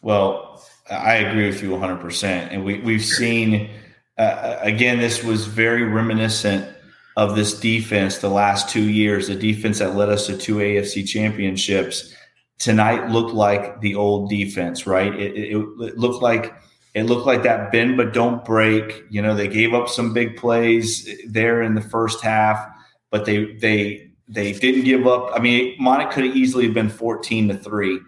Well, 0.00 0.64
I 0.90 1.16
agree 1.16 1.46
with 1.46 1.62
you 1.62 1.70
100%. 1.70 2.24
And 2.24 2.64
we, 2.64 2.80
we've 2.80 3.04
seen, 3.04 3.70
uh, 4.16 4.56
again, 4.60 4.98
this 4.98 5.22
was 5.22 5.46
very 5.46 5.84
reminiscent 5.84 6.74
of 7.16 7.36
this 7.36 7.58
defense 7.58 8.18
the 8.18 8.30
last 8.30 8.70
two 8.70 8.88
years, 8.88 9.28
the 9.28 9.34
defense 9.34 9.80
that 9.80 9.94
led 9.94 10.08
us 10.08 10.26
to 10.26 10.36
two 10.36 10.56
AFC 10.56 11.06
championships. 11.06 12.14
Tonight 12.58 13.10
looked 13.10 13.34
like 13.34 13.80
the 13.80 13.94
old 13.94 14.30
defense, 14.30 14.86
right? 14.86 15.14
It, 15.14 15.36
it, 15.36 15.56
it 15.56 15.98
looked 15.98 16.22
like 16.22 16.54
it 16.94 17.04
looked 17.04 17.26
like 17.26 17.42
that 17.44 17.70
bend 17.72 17.96
but 17.96 18.12
don't 18.12 18.44
break. 18.44 19.04
You 19.10 19.22
know, 19.22 19.34
they 19.34 19.48
gave 19.48 19.74
up 19.74 19.88
some 19.88 20.12
big 20.12 20.36
plays 20.36 21.08
there 21.26 21.62
in 21.62 21.74
the 21.74 21.80
first 21.80 22.22
half, 22.22 22.66
but 23.10 23.24
they 23.24 23.54
they 23.54 24.10
they 24.28 24.52
didn't 24.52 24.84
give 24.84 25.06
up. 25.06 25.30
I 25.32 25.40
mean, 25.40 25.76
Monty 25.78 26.06
could 26.12 26.24
have 26.24 26.36
easily 26.36 26.68
been 26.68 26.88
fourteen 26.88 27.48
to 27.48 27.56
three 27.56 27.98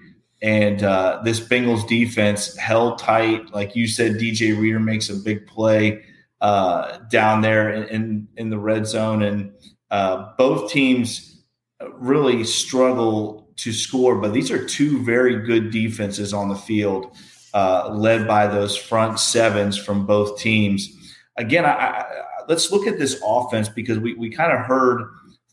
and 0.42 0.82
uh, 0.82 1.20
this 1.24 1.40
Bengals 1.40 1.86
defense 1.86 2.56
held 2.56 2.98
tight. 2.98 3.54
Like 3.54 3.76
you 3.76 3.86
said, 3.86 4.16
DJ 4.16 4.58
Reader 4.58 4.80
makes 4.80 5.08
a 5.08 5.14
big 5.14 5.46
play 5.46 6.02
uh, 6.40 6.98
down 7.10 7.40
there 7.40 7.70
in, 7.70 7.84
in, 7.84 8.28
in 8.36 8.50
the 8.50 8.58
red 8.58 8.86
zone, 8.86 9.22
and 9.22 9.52
uh, 9.92 10.32
both 10.36 10.70
teams 10.70 11.44
really 11.92 12.42
struggle 12.42 13.48
to 13.56 13.72
score. 13.72 14.16
But 14.16 14.32
these 14.32 14.50
are 14.50 14.66
two 14.66 15.04
very 15.04 15.46
good 15.46 15.70
defenses 15.70 16.34
on 16.34 16.48
the 16.48 16.56
field, 16.56 17.16
uh, 17.54 17.90
led 17.92 18.26
by 18.26 18.46
those 18.46 18.76
front 18.76 19.18
sevens 19.20 19.76
from 19.78 20.06
both 20.06 20.38
teams. 20.38 21.14
Again, 21.36 21.64
I, 21.64 21.70
I, 21.70 22.04
let's 22.48 22.70
look 22.70 22.86
at 22.86 22.98
this 22.98 23.20
offense 23.24 23.68
because 23.68 23.98
we 23.98 24.14
we 24.14 24.30
kind 24.30 24.52
of 24.52 24.60
heard 24.60 25.02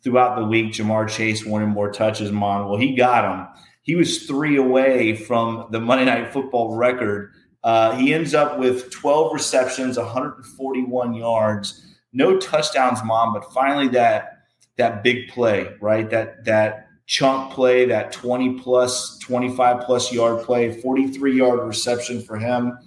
throughout 0.04 0.38
the 0.38 0.46
week 0.46 0.74
Ja'Marr 0.74 1.10
Chase 1.10 1.46
wanted 1.46 1.68
more 1.68 1.92
touches. 1.92 2.32
Mon, 2.32 2.68
well, 2.68 2.78
he 2.78 2.96
got 2.96 3.24
them 3.24 3.48
he 3.90 3.96
was 3.96 4.28
three 4.28 4.58
away 4.58 5.16
from 5.16 5.66
the 5.72 5.80
Monday 5.80 6.06
Night 6.06 6.32
Football 6.32 6.76
record. 6.76 7.32
Uh, 7.64 7.96
he 7.96 8.14
ends 8.14 8.36
up 8.36 8.60
with 8.60 8.92
12 8.92 9.34
receptions, 9.34 9.98
141 9.98 11.16
yards, 11.16 11.88
no 12.14 12.38
touchdowns, 12.38 13.00
Mon, 13.04 13.34
but 13.34 13.52
finally 13.52 13.88
that 13.88 14.44
that 14.78 15.04
big 15.04 15.28
play, 15.30 15.76
right? 15.82 16.08
That 16.08 16.46
that 16.46 16.89
chunk 17.10 17.52
play, 17.52 17.86
that 17.86 18.12
20 18.12 18.60
plus, 18.60 19.18
25 19.18 19.84
plus 19.84 20.14
yard 20.14 20.46
play, 20.46 20.80
43 20.80 21.36
yard 21.36 21.60
reception 21.68 22.22
for 22.22 22.38
him. 22.38 22.78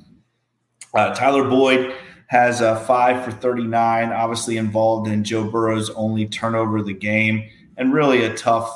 Uh, 0.95 1.13
Tyler 1.13 1.49
Boyd 1.49 1.93
has 2.29 2.61
a 2.61 2.77
five 2.77 3.25
for 3.25 3.33
39, 3.33 4.13
obviously 4.13 4.59
involved 4.59 5.09
in 5.09 5.25
Joe 5.25 5.51
Burrow's 5.51 5.91
only 5.91 6.27
turnover 6.27 6.79
of 6.79 6.87
the 6.87 6.95
game, 6.95 7.51
and 7.77 7.93
really 7.93 8.25
a 8.25 8.33
tough 8.35 8.71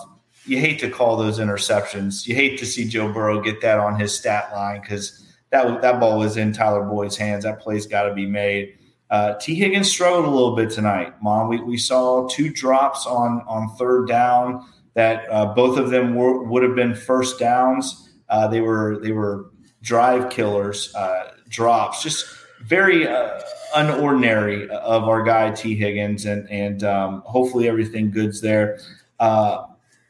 you 0.46 0.58
hate 0.58 0.80
to 0.80 0.90
call 0.90 1.16
those 1.16 1.38
interceptions. 1.38 2.26
You 2.26 2.34
hate 2.34 2.58
to 2.58 2.66
see 2.66 2.84
Joe 2.84 3.12
Burrow 3.12 3.40
get 3.40 3.60
that 3.60 3.78
on 3.78 3.98
his 3.98 4.16
stat 4.16 4.50
line 4.52 4.80
because 4.80 5.24
that 5.50 5.80
that 5.80 6.00
ball 6.00 6.18
was 6.18 6.36
in 6.36 6.52
Tyler 6.52 6.84
Boyd's 6.84 7.16
hands. 7.16 7.44
That 7.44 7.60
play's 7.60 7.86
got 7.86 8.08
to 8.08 8.14
be 8.14 8.26
made. 8.26 8.78
Uh, 9.10 9.34
Tee 9.34 9.54
Higgins 9.54 9.88
struggled 9.88 10.24
a 10.24 10.30
little 10.30 10.56
bit 10.56 10.70
tonight, 10.70 11.14
Mon. 11.22 11.48
We, 11.48 11.60
we 11.60 11.78
saw 11.78 12.26
two 12.28 12.50
drops 12.50 13.06
on 13.06 13.42
on 13.46 13.76
third 13.76 14.08
down 14.08 14.64
that 14.96 15.30
uh, 15.30 15.54
both 15.54 15.78
of 15.78 15.90
them 15.90 16.14
were, 16.14 16.42
would 16.42 16.62
have 16.62 16.74
been 16.74 16.94
first 16.94 17.38
downs. 17.38 18.14
Uh, 18.28 18.48
they 18.48 18.62
were 18.62 18.98
they 19.00 19.12
were 19.12 19.50
drive 19.82 20.30
killers, 20.30 20.92
uh, 20.96 21.32
drops, 21.48 22.02
just 22.02 22.26
very 22.64 23.06
uh, 23.06 23.40
unordinary 23.76 24.66
of 24.68 25.04
our 25.04 25.22
guy 25.22 25.52
Tee 25.52 25.76
Higgins, 25.76 26.24
and 26.24 26.50
and 26.50 26.82
um, 26.82 27.22
hopefully 27.26 27.68
everything 27.68 28.10
good's 28.10 28.40
there. 28.40 28.80
Uh, 29.20 29.66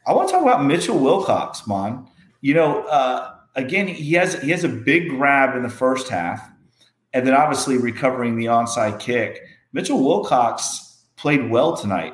I 0.07 0.13
want 0.13 0.29
to 0.29 0.33
talk 0.33 0.41
about 0.41 0.63
Mitchell 0.65 0.97
Wilcox, 0.97 1.67
Mon. 1.67 2.07
You 2.39 2.53
know, 2.53 2.83
uh, 2.83 3.35
again, 3.55 3.87
he 3.87 4.13
has 4.13 4.41
he 4.41 4.51
has 4.51 4.63
a 4.63 4.69
big 4.69 5.09
grab 5.09 5.55
in 5.55 5.63
the 5.63 5.69
first 5.69 6.07
half, 6.07 6.49
and 7.13 7.27
then 7.27 7.33
obviously 7.33 7.77
recovering 7.77 8.37
the 8.37 8.45
onside 8.45 9.01
kick. 9.01 9.41
Mitchell 9.73 10.01
Wilcox 10.01 11.03
played 11.17 11.49
well 11.49 11.75
tonight, 11.75 12.13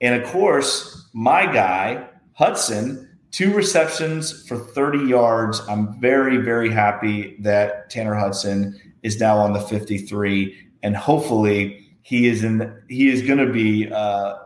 and 0.00 0.20
of 0.20 0.26
course, 0.30 1.06
my 1.12 1.44
guy 1.44 2.08
Hudson, 2.34 3.18
two 3.30 3.52
receptions 3.52 4.46
for 4.46 4.56
30 4.56 5.06
yards. 5.06 5.60
I'm 5.68 5.98
very 6.00 6.36
very 6.38 6.70
happy 6.70 7.36
that 7.40 7.90
Tanner 7.90 8.14
Hudson 8.14 8.80
is 9.02 9.18
now 9.18 9.38
on 9.38 9.52
the 9.52 9.60
53, 9.60 10.56
and 10.82 10.96
hopefully 10.96 11.86
he 12.02 12.26
is 12.26 12.44
in. 12.44 12.82
He 12.88 13.08
is 13.08 13.22
going 13.22 13.44
to 13.44 13.52
be. 13.52 13.90
Uh, 13.90 14.36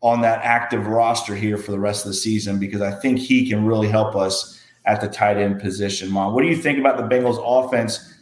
on 0.00 0.20
that 0.20 0.40
active 0.44 0.86
roster 0.86 1.34
here 1.34 1.56
for 1.56 1.72
the 1.72 1.78
rest 1.78 2.04
of 2.04 2.10
the 2.10 2.16
season 2.16 2.58
because 2.58 2.80
I 2.80 2.92
think 2.92 3.18
he 3.18 3.48
can 3.48 3.64
really 3.64 3.88
help 3.88 4.14
us 4.14 4.60
at 4.84 5.00
the 5.00 5.08
tight 5.08 5.36
end 5.36 5.60
position. 5.60 6.10
Mon, 6.10 6.34
what 6.34 6.42
do 6.42 6.48
you 6.48 6.56
think 6.56 6.78
about 6.78 6.96
the 6.96 7.02
Bengals 7.02 7.38
offense? 7.44 8.14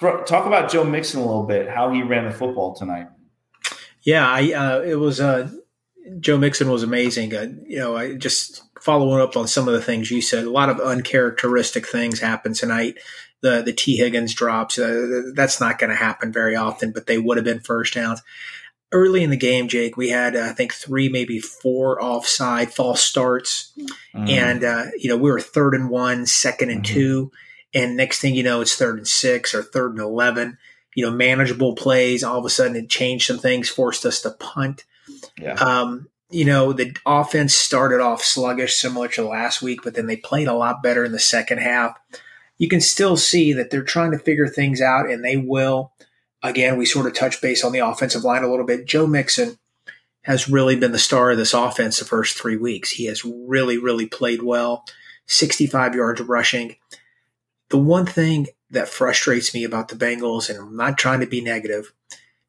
Talk 0.00 0.46
about 0.46 0.70
Joe 0.70 0.84
Mixon 0.84 1.20
a 1.20 1.26
little 1.26 1.44
bit, 1.44 1.68
how 1.68 1.92
he 1.92 2.02
ran 2.02 2.24
the 2.24 2.30
football 2.30 2.74
tonight. 2.74 3.06
Yeah, 4.02 4.26
I, 4.26 4.52
uh, 4.52 4.80
it 4.80 4.94
was 4.94 5.20
uh, 5.20 5.50
Joe 6.18 6.38
Mixon 6.38 6.70
was 6.70 6.82
amazing. 6.82 7.34
Uh, 7.34 7.48
you 7.66 7.78
know, 7.78 7.96
I 7.96 8.14
just 8.14 8.62
following 8.80 9.20
up 9.20 9.36
on 9.36 9.46
some 9.46 9.68
of 9.68 9.74
the 9.74 9.82
things 9.82 10.10
you 10.10 10.22
said. 10.22 10.44
A 10.44 10.50
lot 10.50 10.70
of 10.70 10.80
uncharacteristic 10.80 11.86
things 11.86 12.20
happened 12.20 12.56
tonight. 12.56 12.98
The 13.42 13.62
the 13.62 13.72
Tee 13.72 13.96
Higgins 13.96 14.34
drops. 14.34 14.78
Uh, 14.78 15.32
that's 15.34 15.60
not 15.60 15.78
going 15.78 15.90
to 15.90 15.96
happen 15.96 16.32
very 16.32 16.56
often, 16.56 16.92
but 16.92 17.06
they 17.06 17.18
would 17.18 17.36
have 17.36 17.44
been 17.44 17.60
first 17.60 17.94
downs 17.94 18.22
early 18.92 19.22
in 19.22 19.30
the 19.30 19.36
game, 19.36 19.68
Jake, 19.68 19.96
we 19.96 20.10
had 20.10 20.36
uh, 20.36 20.40
I 20.42 20.52
think 20.52 20.74
three, 20.74 21.08
maybe 21.08 21.38
four 21.38 22.02
offside 22.02 22.72
false 22.72 23.02
starts, 23.02 23.72
mm. 24.14 24.28
and 24.28 24.64
uh, 24.64 24.86
you 24.98 25.08
know 25.08 25.16
we 25.16 25.30
were 25.30 25.40
third 25.40 25.74
and 25.74 25.90
one, 25.90 26.26
second 26.26 26.70
and 26.70 26.82
mm-hmm. 26.82 26.94
two, 26.94 27.32
and 27.74 27.96
next 27.96 28.20
thing 28.20 28.34
you 28.34 28.42
know, 28.42 28.60
it's 28.60 28.76
third 28.76 28.98
and 28.98 29.08
six 29.08 29.54
or 29.54 29.62
third 29.62 29.92
and 29.92 30.00
eleven. 30.00 30.58
You 30.94 31.06
know, 31.06 31.12
manageable 31.12 31.74
plays. 31.74 32.24
All 32.24 32.38
of 32.38 32.44
a 32.44 32.50
sudden, 32.50 32.76
it 32.76 32.90
changed 32.90 33.26
some 33.26 33.38
things, 33.38 33.68
forced 33.68 34.04
us 34.04 34.20
to 34.22 34.30
punt. 34.30 34.84
Yeah. 35.40 35.54
Um, 35.54 36.08
you 36.30 36.44
know, 36.44 36.72
the 36.72 36.94
offense 37.04 37.54
started 37.54 38.00
off 38.00 38.22
sluggish, 38.22 38.76
similar 38.76 39.08
to 39.08 39.26
last 39.26 39.62
week, 39.62 39.80
but 39.82 39.94
then 39.94 40.06
they 40.06 40.16
played 40.16 40.46
a 40.46 40.54
lot 40.54 40.82
better 40.82 41.04
in 41.04 41.12
the 41.12 41.18
second 41.18 41.58
half. 41.58 41.98
You 42.56 42.68
can 42.68 42.80
still 42.80 43.16
see 43.16 43.52
that 43.54 43.70
they're 43.70 43.82
trying 43.82 44.12
to 44.12 44.18
figure 44.18 44.46
things 44.46 44.80
out, 44.80 45.10
and 45.10 45.24
they 45.24 45.36
will 45.36 45.92
again, 46.42 46.76
we 46.76 46.86
sort 46.86 47.06
of 47.06 47.14
touch 47.14 47.40
base 47.40 47.64
on 47.64 47.72
the 47.72 47.80
offensive 47.80 48.24
line 48.24 48.42
a 48.42 48.50
little 48.50 48.66
bit. 48.66 48.86
Joe 48.86 49.06
Mixon 49.06 49.58
has 50.22 50.48
really 50.48 50.76
been 50.76 50.92
the 50.92 50.98
star 50.98 51.30
of 51.30 51.38
this 51.38 51.54
offense 51.54 51.98
the 51.98 52.04
first 52.04 52.36
three 52.36 52.56
weeks. 52.56 52.90
He 52.90 53.06
has 53.06 53.24
really, 53.24 53.78
really 53.78 54.06
played 54.06 54.42
well, 54.42 54.84
65 55.26 55.94
yards 55.94 56.20
rushing. 56.20 56.76
The 57.68 57.78
one 57.78 58.06
thing 58.06 58.48
that 58.70 58.88
frustrates 58.88 59.54
me 59.54 59.64
about 59.64 59.88
the 59.88 59.96
Bengals, 59.96 60.50
and 60.50 60.58
I'm 60.58 60.76
not 60.76 60.98
trying 60.98 61.20
to 61.20 61.26
be 61.26 61.40
negative, 61.40 61.92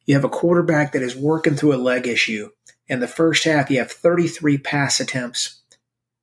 you 0.06 0.16
have 0.16 0.24
a 0.24 0.30
quarterback 0.30 0.92
that 0.92 1.02
is 1.02 1.16
working 1.16 1.56
through 1.56 1.76
a 1.76 1.78
leg 1.78 2.08
issue. 2.08 2.50
In 2.88 3.00
the 3.00 3.08
first 3.08 3.44
half, 3.44 3.70
you 3.70 3.80
have 3.80 3.92
33 3.92 4.58
pass 4.58 5.00
attempts 5.00 5.62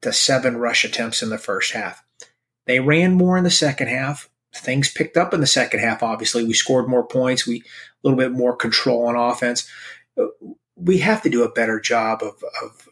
to 0.02 0.12
seven 0.12 0.56
rush 0.56 0.84
attempts 0.84 1.22
in 1.22 1.30
the 1.30 1.38
first 1.38 1.72
half. 1.72 2.04
They 2.66 2.80
ran 2.80 3.14
more 3.14 3.38
in 3.38 3.44
the 3.44 3.50
second 3.50 3.88
half 3.88 4.28
things 4.54 4.90
picked 4.90 5.16
up 5.16 5.34
in 5.34 5.40
the 5.40 5.46
second 5.46 5.80
half. 5.80 6.02
Obviously, 6.02 6.44
we 6.44 6.54
scored 6.54 6.88
more 6.88 7.06
points. 7.06 7.46
We 7.46 7.60
a 7.60 7.62
little 8.02 8.18
bit 8.18 8.32
more 8.32 8.56
control 8.56 9.06
on 9.06 9.16
offense. 9.16 9.68
We 10.76 10.98
have 10.98 11.22
to 11.22 11.30
do 11.30 11.42
a 11.42 11.52
better 11.52 11.80
job 11.80 12.22
of, 12.22 12.42
of 12.62 12.88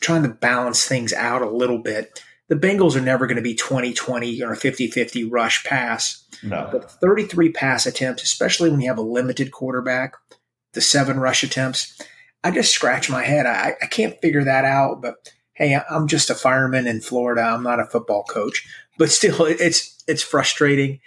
trying 0.00 0.22
to 0.22 0.28
balance 0.28 0.86
things 0.86 1.12
out 1.12 1.42
a 1.42 1.50
little 1.50 1.78
bit. 1.78 2.24
The 2.48 2.56
Bengals 2.56 2.96
are 2.96 3.00
never 3.00 3.26
going 3.26 3.36
to 3.36 3.42
be 3.42 3.54
20 3.54 3.92
20 3.92 4.42
or 4.42 4.54
50 4.54 4.88
50 4.88 5.24
rush 5.24 5.64
pass. 5.64 6.24
No. 6.42 6.68
But 6.72 6.90
33 6.90 7.52
pass 7.52 7.86
attempts, 7.86 8.22
especially 8.22 8.70
when 8.70 8.80
you 8.80 8.88
have 8.88 8.98
a 8.98 9.02
limited 9.02 9.52
quarterback, 9.52 10.14
the 10.72 10.80
seven 10.80 11.20
rush 11.20 11.42
attempts, 11.42 12.00
I 12.42 12.50
just 12.50 12.72
scratch 12.72 13.10
my 13.10 13.22
head. 13.22 13.46
I, 13.46 13.74
I 13.82 13.86
can't 13.86 14.20
figure 14.20 14.44
that 14.44 14.64
out. 14.64 15.02
But 15.02 15.32
hey, 15.54 15.78
I'm 15.90 16.06
just 16.06 16.30
a 16.30 16.34
fireman 16.34 16.86
in 16.86 17.00
Florida. 17.00 17.42
I'm 17.42 17.62
not 17.62 17.80
a 17.80 17.86
football 17.86 18.24
coach. 18.24 18.66
But 18.96 19.10
still, 19.10 19.44
it's 19.44 20.02
it's 20.06 20.22
frustrating. 20.22 21.00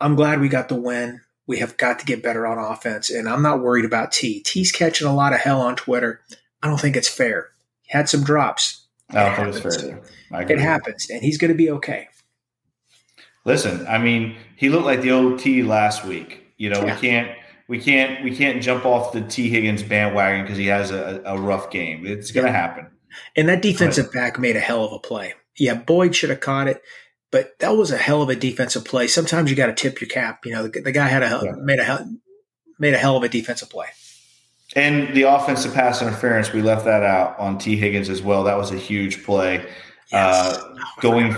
I'm 0.00 0.14
glad 0.14 0.40
we 0.40 0.48
got 0.48 0.68
the 0.68 0.80
win. 0.80 1.20
We 1.46 1.58
have 1.58 1.76
got 1.76 1.98
to 1.98 2.06
get 2.06 2.22
better 2.22 2.46
on 2.46 2.58
offense, 2.58 3.10
and 3.10 3.28
I'm 3.28 3.42
not 3.42 3.60
worried 3.60 3.84
about 3.84 4.12
T. 4.12 4.40
T's 4.40 4.70
catching 4.70 5.06
a 5.06 5.14
lot 5.14 5.32
of 5.32 5.40
hell 5.40 5.60
on 5.60 5.76
Twitter. 5.76 6.20
I 6.62 6.68
don't 6.68 6.80
think 6.80 6.96
it's 6.96 7.08
fair. 7.08 7.48
He 7.82 7.96
had 7.96 8.08
some 8.08 8.22
drops. 8.22 8.86
I 9.10 9.24
don't 9.24 9.52
think 9.52 9.64
it's 9.64 9.76
fair. 9.76 10.02
It 10.30 10.58
happens, 10.58 11.08
and 11.10 11.22
he's 11.22 11.38
going 11.38 11.50
to 11.50 11.56
be 11.56 11.70
okay. 11.70 12.08
Listen, 13.44 13.86
I 13.86 13.98
mean, 13.98 14.36
he 14.56 14.68
looked 14.68 14.84
like 14.84 15.00
the 15.00 15.12
old 15.12 15.38
T 15.38 15.62
last 15.62 16.04
week. 16.04 16.44
You 16.58 16.70
know, 16.70 16.84
yeah. 16.84 16.94
we 16.94 17.00
can't 17.00 17.38
we 17.68 17.80
can't 17.80 18.24
we 18.24 18.36
can't 18.36 18.62
jump 18.62 18.84
off 18.84 19.12
the 19.12 19.22
Tee 19.22 19.48
Higgins 19.48 19.82
bandwagon 19.82 20.42
because 20.42 20.58
he 20.58 20.66
has 20.66 20.90
a, 20.90 21.22
a, 21.24 21.38
rough 21.38 21.70
game. 21.70 22.06
It's 22.06 22.30
going 22.30 22.46
to 22.46 22.52
happen. 22.52 22.88
And 23.36 23.48
that 23.48 23.62
defensive 23.62 24.06
but, 24.06 24.14
back 24.14 24.38
made 24.38 24.56
a 24.56 24.60
hell 24.60 24.84
of 24.84 24.92
a 24.92 24.98
play. 24.98 25.34
Yeah, 25.56 25.74
Boyd 25.74 26.14
should 26.14 26.30
have 26.30 26.40
caught 26.40 26.68
it 26.68 26.82
but 27.30 27.58
that 27.58 27.76
was 27.76 27.90
a 27.90 27.96
hell 27.96 28.22
of 28.22 28.28
a 28.28 28.36
defensive 28.36 28.84
play. 28.84 29.06
Sometimes 29.06 29.50
you 29.50 29.56
got 29.56 29.66
to 29.66 29.74
tip 29.74 30.00
your 30.00 30.08
cap. 30.08 30.46
You 30.46 30.52
know, 30.52 30.68
the, 30.68 30.80
the 30.80 30.92
guy 30.92 31.08
had 31.08 31.22
a 31.22 31.40
yeah. 31.44 31.52
made 31.58 31.78
a 31.78 32.06
made 32.78 32.94
a 32.94 32.98
hell 32.98 33.16
of 33.16 33.22
a 33.22 33.28
defensive 33.28 33.68
play. 33.68 33.86
And 34.78 35.12
the 35.12 35.22
offensive 35.22 35.74
pass 35.74 36.00
interference, 36.00 36.52
we 36.52 36.62
left 36.62 36.84
that 36.84 37.02
out 37.02 37.36
on 37.36 37.58
Tee 37.58 37.76
Higgins 37.76 38.08
as 38.08 38.22
well. 38.22 38.44
That 38.44 38.56
was 38.56 38.70
a 38.70 38.76
huge 38.76 39.24
play. 39.24 39.68
Yes. 40.12 40.56
Uh, 40.56 40.76
going, 41.00 41.36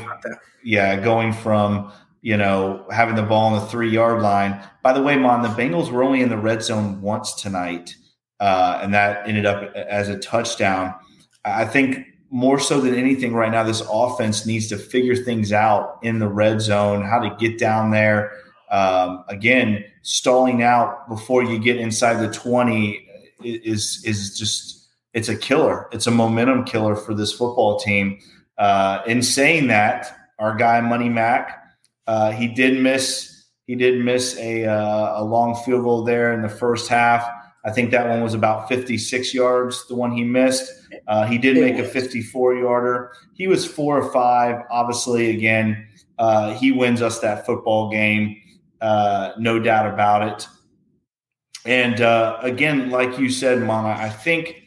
yeah, 0.62 1.00
going 1.00 1.32
from 1.32 1.90
you 2.20 2.36
know 2.36 2.84
having 2.90 3.14
the 3.14 3.22
ball 3.22 3.54
on 3.54 3.58
the 3.58 3.66
three 3.66 3.88
yard 3.88 4.20
line. 4.20 4.62
By 4.82 4.92
the 4.92 5.00
way, 5.00 5.16
Mon, 5.16 5.40
the 5.40 5.48
Bengals 5.48 5.90
were 5.90 6.02
only 6.02 6.20
in 6.20 6.28
the 6.28 6.36
red 6.36 6.62
zone 6.62 7.00
once 7.00 7.32
tonight, 7.32 7.96
uh, 8.40 8.80
and 8.82 8.92
that 8.92 9.26
ended 9.26 9.46
up 9.46 9.74
as 9.74 10.10
a 10.10 10.18
touchdown. 10.18 10.94
I 11.42 11.64
think 11.64 12.04
more 12.28 12.60
so 12.60 12.78
than 12.78 12.94
anything 12.94 13.32
right 13.32 13.50
now, 13.50 13.62
this 13.62 13.82
offense 13.90 14.44
needs 14.44 14.68
to 14.68 14.76
figure 14.76 15.16
things 15.16 15.50
out 15.50 15.98
in 16.02 16.18
the 16.18 16.28
red 16.28 16.60
zone, 16.60 17.06
how 17.06 17.20
to 17.20 17.34
get 17.36 17.58
down 17.58 17.90
there. 17.90 18.32
Um, 18.70 19.24
again, 19.28 19.82
stalling 20.02 20.62
out 20.62 21.08
before 21.08 21.42
you 21.42 21.58
get 21.58 21.78
inside 21.78 22.20
the 22.20 22.30
20 22.30 23.06
is 23.44 24.02
is 24.04 24.38
just 24.38 24.88
it's 25.12 25.28
a 25.28 25.36
killer. 25.36 25.88
It's 25.92 26.06
a 26.06 26.10
momentum 26.10 26.64
killer 26.64 26.94
for 26.94 27.14
this 27.14 27.32
football 27.32 27.78
team. 27.78 28.18
Uh, 28.58 29.02
in 29.06 29.22
saying 29.22 29.68
that, 29.68 30.16
our 30.38 30.54
guy 30.56 30.80
Money 30.80 31.08
Mac, 31.08 31.64
uh, 32.06 32.32
he 32.32 32.46
did 32.48 32.80
miss 32.80 33.46
he 33.66 33.74
did 33.74 34.04
miss 34.04 34.36
a 34.38 34.64
uh, 34.64 35.22
a 35.22 35.24
long 35.24 35.54
field 35.64 35.84
goal 35.84 36.04
there 36.04 36.32
in 36.32 36.42
the 36.42 36.48
first 36.48 36.88
half. 36.88 37.28
I 37.64 37.70
think 37.70 37.90
that 37.90 38.08
one 38.08 38.22
was 38.22 38.32
about 38.32 38.68
56 38.68 39.34
yards. 39.34 39.86
The 39.86 39.94
one 39.94 40.12
he 40.12 40.24
missed. 40.24 40.72
Uh, 41.06 41.26
he 41.26 41.36
did 41.36 41.58
make 41.58 41.76
a 41.76 41.84
54 41.84 42.54
yarder. 42.54 43.12
He 43.34 43.48
was 43.48 43.66
four 43.66 43.98
or 43.98 44.10
five. 44.12 44.62
Obviously, 44.70 45.30
again, 45.30 45.86
uh, 46.18 46.54
he 46.54 46.72
wins 46.72 47.02
us 47.02 47.18
that 47.20 47.44
football 47.44 47.90
game. 47.90 48.36
Uh, 48.80 49.32
no 49.38 49.58
doubt 49.58 49.92
about 49.92 50.26
it. 50.26 50.48
And 51.64 52.00
uh, 52.00 52.38
again, 52.40 52.90
like 52.90 53.18
you 53.18 53.30
said, 53.30 53.62
Mama, 53.62 53.90
I 53.90 54.08
think 54.08 54.62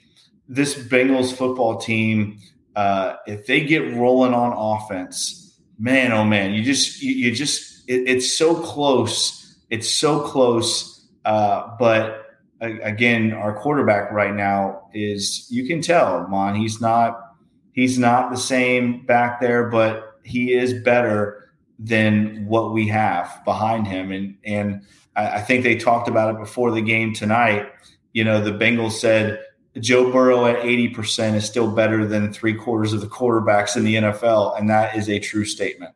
this 0.48 0.76
Bengals 0.76 1.36
football 1.36 1.78
team, 1.78 2.40
uh, 2.76 3.16
if 3.26 3.46
they 3.48 3.62
get 3.62 3.96
rolling 3.96 4.34
on 4.34 4.54
offense, 4.54 5.60
man, 5.80 6.12
oh 6.12 6.24
man, 6.24 6.54
you 6.54 6.64
just 6.64 7.02
you, 7.02 7.14
you 7.14 7.32
just 7.34 7.90
it, 7.90 8.08
it's 8.08 8.38
so 8.38 8.56
close. 8.56 9.58
It's 9.70 9.90
so 9.90 10.20
close. 10.22 11.08
Uh, 11.26 11.76
but 11.80 12.26
again, 12.62 13.34
our 13.34 13.54
quarterback 13.60 14.12
right 14.12 14.34
now 14.34 14.88
is 14.94 15.48
you 15.50 15.66
can 15.68 15.82
tell, 15.82 16.28
Mon, 16.28 16.56
he's 16.56 16.80
not 16.80 17.20
he's 17.74 17.98
not 17.98 18.32
the 18.32 18.38
same 18.38 19.06
back 19.06 19.42
there, 19.42 19.70
but 19.70 20.20
he 20.24 20.54
is 20.54 20.74
better 20.84 21.50
than 21.80 22.46
what 22.46 22.72
we 22.72 22.88
have 22.88 23.42
behind 23.46 23.88
him. 23.88 24.12
And 24.12 24.38
and 24.46 24.82
I, 25.16 25.38
I 25.38 25.42
think 25.42 25.64
they 25.64 25.76
talked 25.76 26.08
about 26.08 26.36
it 26.36 26.40
before 26.40 26.72
the 26.72 26.82
game 26.82 27.14
tonight. 27.14 27.72
You 28.14 28.24
know, 28.24 28.42
the 28.42 28.52
Bengals 28.52 28.94
said 28.94 29.40
Joe 29.80 30.12
Burrow 30.12 30.46
at 30.46 30.64
80% 30.64 31.36
is 31.36 31.46
still 31.46 31.72
better 31.72 32.06
than 32.06 32.32
three 32.32 32.54
quarters 32.54 32.94
of 32.94 33.02
the 33.02 33.08
quarterbacks 33.08 33.76
in 33.76 33.84
the 33.84 33.96
NFL. 33.96 34.58
And 34.58 34.70
that 34.70 34.96
is 34.96 35.10
a 35.10 35.20
true 35.20 35.46
statement. 35.46 35.96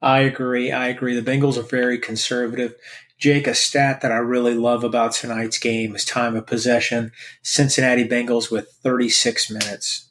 I 0.00 0.20
agree. 0.20 0.72
I 0.72 0.88
agree. 0.88 1.18
The 1.18 1.30
Bengals 1.30 1.56
are 1.56 1.62
very 1.62 1.98
conservative. 1.98 2.74
Jake, 3.18 3.46
a 3.46 3.54
stat 3.54 4.00
that 4.00 4.10
I 4.10 4.16
really 4.16 4.54
love 4.54 4.82
about 4.82 5.12
tonight's 5.12 5.58
game 5.58 5.94
is 5.94 6.04
time 6.04 6.34
of 6.34 6.44
possession. 6.44 7.12
Cincinnati 7.42 8.04
Bengals 8.04 8.50
with 8.50 8.68
36 8.82 9.48
minutes. 9.48 10.10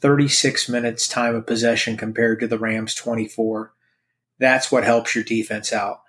36 0.00 0.68
minutes 0.68 1.08
time 1.08 1.34
of 1.34 1.48
possession 1.48 1.96
compared 1.96 2.38
to 2.38 2.46
the 2.46 2.58
Rams 2.58 2.94
24. 2.94 3.72
That's 4.38 4.70
what 4.70 4.84
helps 4.84 5.16
your 5.16 5.24
defense 5.24 5.72
out. 5.72 6.02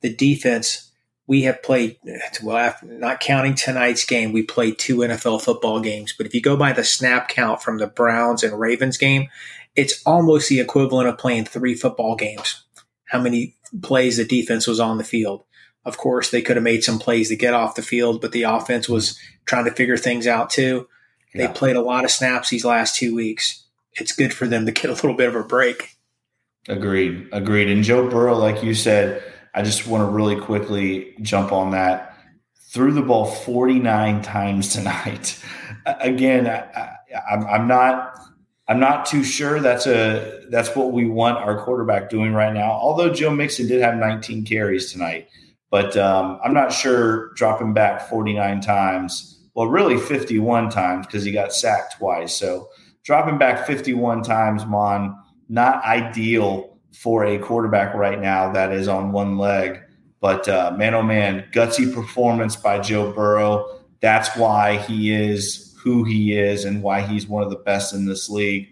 The 0.00 0.12
defense, 0.12 0.85
we 1.26 1.42
have 1.42 1.62
played, 1.62 1.98
well, 2.42 2.56
after, 2.56 2.86
not 2.86 3.20
counting 3.20 3.54
tonight's 3.54 4.04
game, 4.04 4.32
we 4.32 4.42
played 4.42 4.78
two 4.78 4.98
NFL 4.98 5.42
football 5.42 5.80
games. 5.80 6.14
But 6.16 6.26
if 6.26 6.34
you 6.34 6.40
go 6.40 6.56
by 6.56 6.72
the 6.72 6.84
snap 6.84 7.28
count 7.28 7.62
from 7.62 7.78
the 7.78 7.86
Browns 7.86 8.42
and 8.42 8.58
Ravens 8.58 8.96
game, 8.96 9.28
it's 9.74 10.02
almost 10.06 10.48
the 10.48 10.60
equivalent 10.60 11.08
of 11.08 11.18
playing 11.18 11.46
three 11.46 11.74
football 11.74 12.16
games. 12.16 12.62
How 13.06 13.20
many 13.20 13.56
plays 13.82 14.16
the 14.16 14.24
defense 14.24 14.66
was 14.66 14.80
on 14.80 14.98
the 14.98 15.04
field. 15.04 15.44
Of 15.84 15.98
course, 15.98 16.30
they 16.30 16.42
could 16.42 16.56
have 16.56 16.64
made 16.64 16.82
some 16.82 16.98
plays 16.98 17.28
to 17.28 17.36
get 17.36 17.54
off 17.54 17.76
the 17.76 17.82
field, 17.82 18.20
but 18.20 18.32
the 18.32 18.42
offense 18.42 18.88
was 18.88 19.18
trying 19.44 19.66
to 19.66 19.70
figure 19.70 19.96
things 19.96 20.26
out 20.26 20.50
too. 20.50 20.88
Yeah. 21.34 21.46
They 21.46 21.52
played 21.52 21.76
a 21.76 21.82
lot 21.82 22.04
of 22.04 22.10
snaps 22.10 22.50
these 22.50 22.64
last 22.64 22.96
two 22.96 23.14
weeks. 23.14 23.64
It's 23.92 24.12
good 24.12 24.34
for 24.34 24.46
them 24.46 24.66
to 24.66 24.72
get 24.72 24.90
a 24.90 24.94
little 24.94 25.14
bit 25.14 25.28
of 25.28 25.36
a 25.36 25.44
break. 25.44 25.96
Agreed. 26.68 27.28
Agreed. 27.32 27.68
And 27.68 27.84
Joe 27.84 28.08
Burrow, 28.08 28.36
like 28.36 28.62
you 28.64 28.74
said, 28.74 29.22
I 29.56 29.62
just 29.62 29.86
want 29.86 30.06
to 30.06 30.12
really 30.12 30.36
quickly 30.38 31.14
jump 31.22 31.50
on 31.50 31.70
that. 31.70 32.14
Threw 32.68 32.92
the 32.92 33.00
ball 33.00 33.24
49 33.24 34.20
times 34.20 34.72
tonight. 34.74 35.42
Again, 35.86 36.46
I, 36.46 36.96
am 37.56 37.66
not. 37.66 38.12
I'm 38.68 38.80
not 38.80 39.06
too 39.06 39.22
sure 39.24 39.60
that's 39.60 39.86
a 39.86 40.44
that's 40.50 40.74
what 40.76 40.92
we 40.92 41.08
want 41.08 41.38
our 41.38 41.64
quarterback 41.64 42.10
doing 42.10 42.34
right 42.34 42.52
now. 42.52 42.72
Although 42.72 43.14
Joe 43.14 43.30
Mixon 43.30 43.66
did 43.66 43.80
have 43.80 43.96
19 43.96 44.44
carries 44.44 44.92
tonight, 44.92 45.28
but 45.70 45.96
um, 45.96 46.38
I'm 46.44 46.52
not 46.52 46.72
sure 46.72 47.32
dropping 47.34 47.72
back 47.72 48.10
49 48.10 48.60
times. 48.60 49.40
Well, 49.54 49.68
really 49.68 49.96
51 49.96 50.68
times 50.68 51.06
because 51.06 51.24
he 51.24 51.32
got 51.32 51.54
sacked 51.54 51.96
twice. 51.96 52.36
So 52.36 52.68
dropping 53.04 53.38
back 53.38 53.66
51 53.66 54.22
times, 54.22 54.66
Mon 54.66 55.16
not 55.48 55.82
ideal 55.84 56.75
for 56.92 57.24
a 57.24 57.38
quarterback 57.38 57.94
right 57.94 58.20
now 58.20 58.52
that 58.52 58.72
is 58.72 58.88
on 58.88 59.12
one 59.12 59.38
leg. 59.38 59.80
But 60.20 60.48
uh, 60.48 60.74
man, 60.76 60.94
oh 60.94 61.02
man, 61.02 61.46
gutsy 61.52 61.92
performance 61.92 62.56
by 62.56 62.80
Joe 62.80 63.12
Burrow. 63.12 63.80
That's 64.00 64.34
why 64.36 64.78
he 64.78 65.12
is 65.12 65.74
who 65.82 66.04
he 66.04 66.36
is 66.36 66.64
and 66.64 66.82
why 66.82 67.00
he's 67.00 67.26
one 67.26 67.42
of 67.42 67.50
the 67.50 67.56
best 67.56 67.94
in 67.94 68.06
this 68.06 68.28
league. 68.28 68.68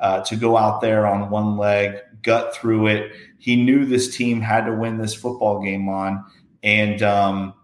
Uh, 0.00 0.20
to 0.22 0.36
go 0.36 0.56
out 0.56 0.80
there 0.80 1.06
on 1.06 1.30
one 1.30 1.56
leg, 1.56 1.96
gut 2.22 2.54
through 2.54 2.86
it. 2.86 3.12
He 3.38 3.56
knew 3.56 3.84
this 3.84 4.16
team 4.16 4.40
had 4.40 4.66
to 4.66 4.72
win 4.72 4.98
this 4.98 5.14
football 5.14 5.62
game 5.62 5.88
on. 5.88 6.24
And, 6.62 7.02
um, 7.02 7.54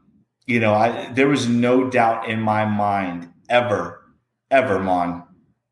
you 0.46 0.58
know, 0.58 0.74
I, 0.74 1.12
there 1.12 1.28
was 1.28 1.48
no 1.48 1.88
doubt 1.90 2.28
in 2.28 2.40
my 2.40 2.64
mind 2.64 3.32
ever, 3.48 4.04
ever, 4.50 4.78
Mon, 4.80 5.22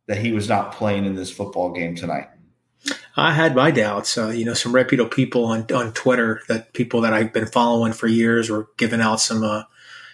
that 0.06 0.18
he 0.18 0.32
was 0.32 0.48
not 0.48 0.72
playing 0.72 1.04
in 1.04 1.14
this 1.14 1.30
football 1.30 1.72
game 1.72 1.94
tonight. 1.94 2.28
I 3.16 3.32
had 3.32 3.54
my 3.54 3.70
doubts. 3.70 4.16
Uh, 4.16 4.28
you 4.28 4.44
know, 4.44 4.54
some 4.54 4.74
reputable 4.74 5.10
people 5.10 5.44
on 5.44 5.66
on 5.72 5.92
Twitter, 5.92 6.42
that 6.48 6.72
people 6.72 7.02
that 7.02 7.12
I've 7.12 7.32
been 7.32 7.46
following 7.46 7.92
for 7.92 8.06
years, 8.06 8.50
were 8.50 8.68
giving 8.76 9.00
out 9.00 9.20
some 9.20 9.42
uh, 9.42 9.64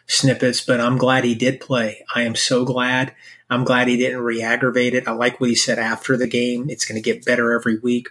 snippets. 0.07 0.61
But 0.65 0.81
I'm 0.81 0.99
glad 0.99 1.25
he 1.25 1.35
did 1.35 1.61
play. 1.61 2.05
I 2.15 2.23
am 2.23 2.35
so 2.35 2.65
glad. 2.65 3.15
I'm 3.51 3.65
glad 3.65 3.89
he 3.89 3.97
didn't 3.97 4.21
re-aggravate 4.21 4.95
it. 4.95 5.09
I 5.09 5.13
like 5.13 5.41
what 5.41 5.49
he 5.49 5.57
said 5.57 5.79
after 5.79 6.17
the 6.17 6.27
game. 6.27 6.69
It's 6.69 6.85
going 6.85 7.01
to 7.01 7.03
get 7.03 7.25
better 7.25 7.53
every 7.53 7.79
week. 7.79 8.09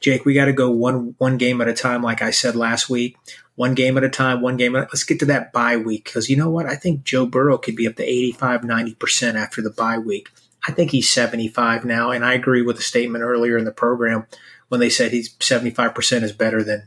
Jake, 0.00 0.24
we 0.24 0.32
got 0.32 0.46
to 0.46 0.52
go 0.52 0.70
one 0.70 1.14
one 1.18 1.36
game 1.36 1.60
at 1.60 1.68
a 1.68 1.74
time, 1.74 2.02
like 2.02 2.22
I 2.22 2.30
said 2.30 2.54
last 2.54 2.88
week. 2.88 3.16
One 3.56 3.74
game 3.74 3.98
at 3.98 4.04
a 4.04 4.08
time, 4.08 4.40
one 4.40 4.56
game. 4.56 4.76
At, 4.76 4.88
let's 4.90 5.02
get 5.02 5.18
to 5.18 5.26
that 5.26 5.52
bye 5.52 5.76
week 5.76 6.04
because 6.04 6.30
you 6.30 6.36
know 6.36 6.48
what? 6.50 6.66
I 6.66 6.76
think 6.76 7.02
Joe 7.02 7.26
Burrow 7.26 7.58
could 7.58 7.74
be 7.74 7.88
up 7.88 7.96
to 7.96 8.04
85, 8.04 8.62
90 8.62 8.94
percent 8.94 9.36
after 9.36 9.60
the 9.60 9.70
bye 9.70 9.98
week. 9.98 10.28
I 10.68 10.70
think 10.70 10.90
he's 10.90 11.08
75 11.08 11.86
now. 11.86 12.10
And 12.10 12.24
I 12.24 12.34
agree 12.34 12.60
with 12.60 12.76
the 12.76 12.82
statement 12.82 13.24
earlier 13.24 13.56
in 13.56 13.64
the 13.64 13.72
program 13.72 14.26
when 14.68 14.80
they 14.80 14.90
said 14.90 15.12
he's 15.12 15.34
75% 15.36 16.22
is 16.22 16.32
better 16.32 16.62
than 16.62 16.86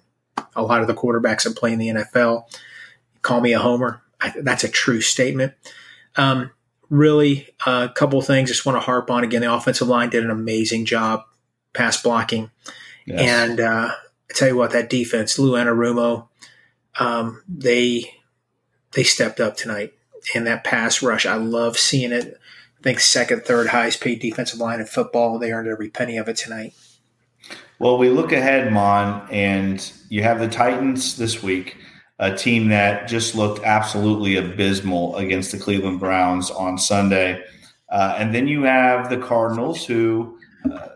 a 0.55 0.61
lot 0.61 0.81
of 0.81 0.87
the 0.87 0.93
quarterbacks 0.93 1.43
that 1.43 1.57
play 1.57 1.73
in 1.73 1.79
the 1.79 1.87
NFL. 1.87 2.43
Call 3.23 3.41
me 3.41 3.53
a 3.53 3.59
homer. 3.59 4.03
I, 4.21 4.33
that's 4.39 4.63
a 4.63 4.69
true 4.69 5.01
statement. 5.01 5.53
Um, 6.15 6.51
really, 6.91 7.49
a 7.65 7.69
uh, 7.69 7.87
couple 7.87 8.21
things 8.21 8.49
just 8.49 8.67
want 8.67 8.75
to 8.75 8.85
harp 8.85 9.09
on 9.09 9.23
again. 9.23 9.41
The 9.41 9.51
offensive 9.51 9.87
line 9.87 10.11
did 10.11 10.23
an 10.23 10.29
amazing 10.29 10.85
job 10.85 11.23
pass 11.73 11.99
blocking. 11.99 12.51
Yes. 13.07 13.21
And 13.21 13.59
uh, 13.59 13.89
I 14.29 14.33
tell 14.33 14.47
you 14.47 14.57
what, 14.57 14.71
that 14.71 14.91
defense, 14.91 15.39
Lou 15.39 15.53
Anarumo, 15.53 16.27
um, 16.99 17.41
they 17.47 18.13
they 18.91 19.03
stepped 19.03 19.39
up 19.39 19.57
tonight. 19.57 19.93
And 20.35 20.45
that 20.45 20.63
pass 20.63 21.01
rush, 21.01 21.25
I 21.25 21.35
love 21.35 21.79
seeing 21.79 22.11
it. 22.11 22.39
I 22.81 22.83
think 22.83 22.99
second, 22.99 23.43
third 23.43 23.67
highest 23.67 24.01
paid 24.01 24.19
defensive 24.19 24.59
line 24.59 24.79
in 24.79 24.87
football. 24.87 25.37
They 25.37 25.51
earned 25.51 25.67
every 25.67 25.91
penny 25.91 26.17
of 26.17 26.27
it 26.27 26.35
tonight. 26.35 26.73
Well, 27.77 27.99
we 27.99 28.09
look 28.09 28.31
ahead, 28.31 28.73
Mon, 28.73 29.27
and 29.31 29.91
you 30.09 30.23
have 30.23 30.39
the 30.39 30.47
Titans 30.47 31.15
this 31.15 31.43
week, 31.43 31.77
a 32.17 32.35
team 32.35 32.69
that 32.69 33.07
just 33.07 33.35
looked 33.35 33.63
absolutely 33.63 34.35
abysmal 34.37 35.15
against 35.17 35.51
the 35.51 35.59
Cleveland 35.59 35.99
Browns 35.99 36.49
on 36.49 36.79
Sunday. 36.79 37.43
Uh, 37.89 38.15
and 38.17 38.33
then 38.33 38.47
you 38.47 38.63
have 38.63 39.11
the 39.11 39.17
Cardinals, 39.17 39.85
who 39.85 40.39
uh, 40.71 40.87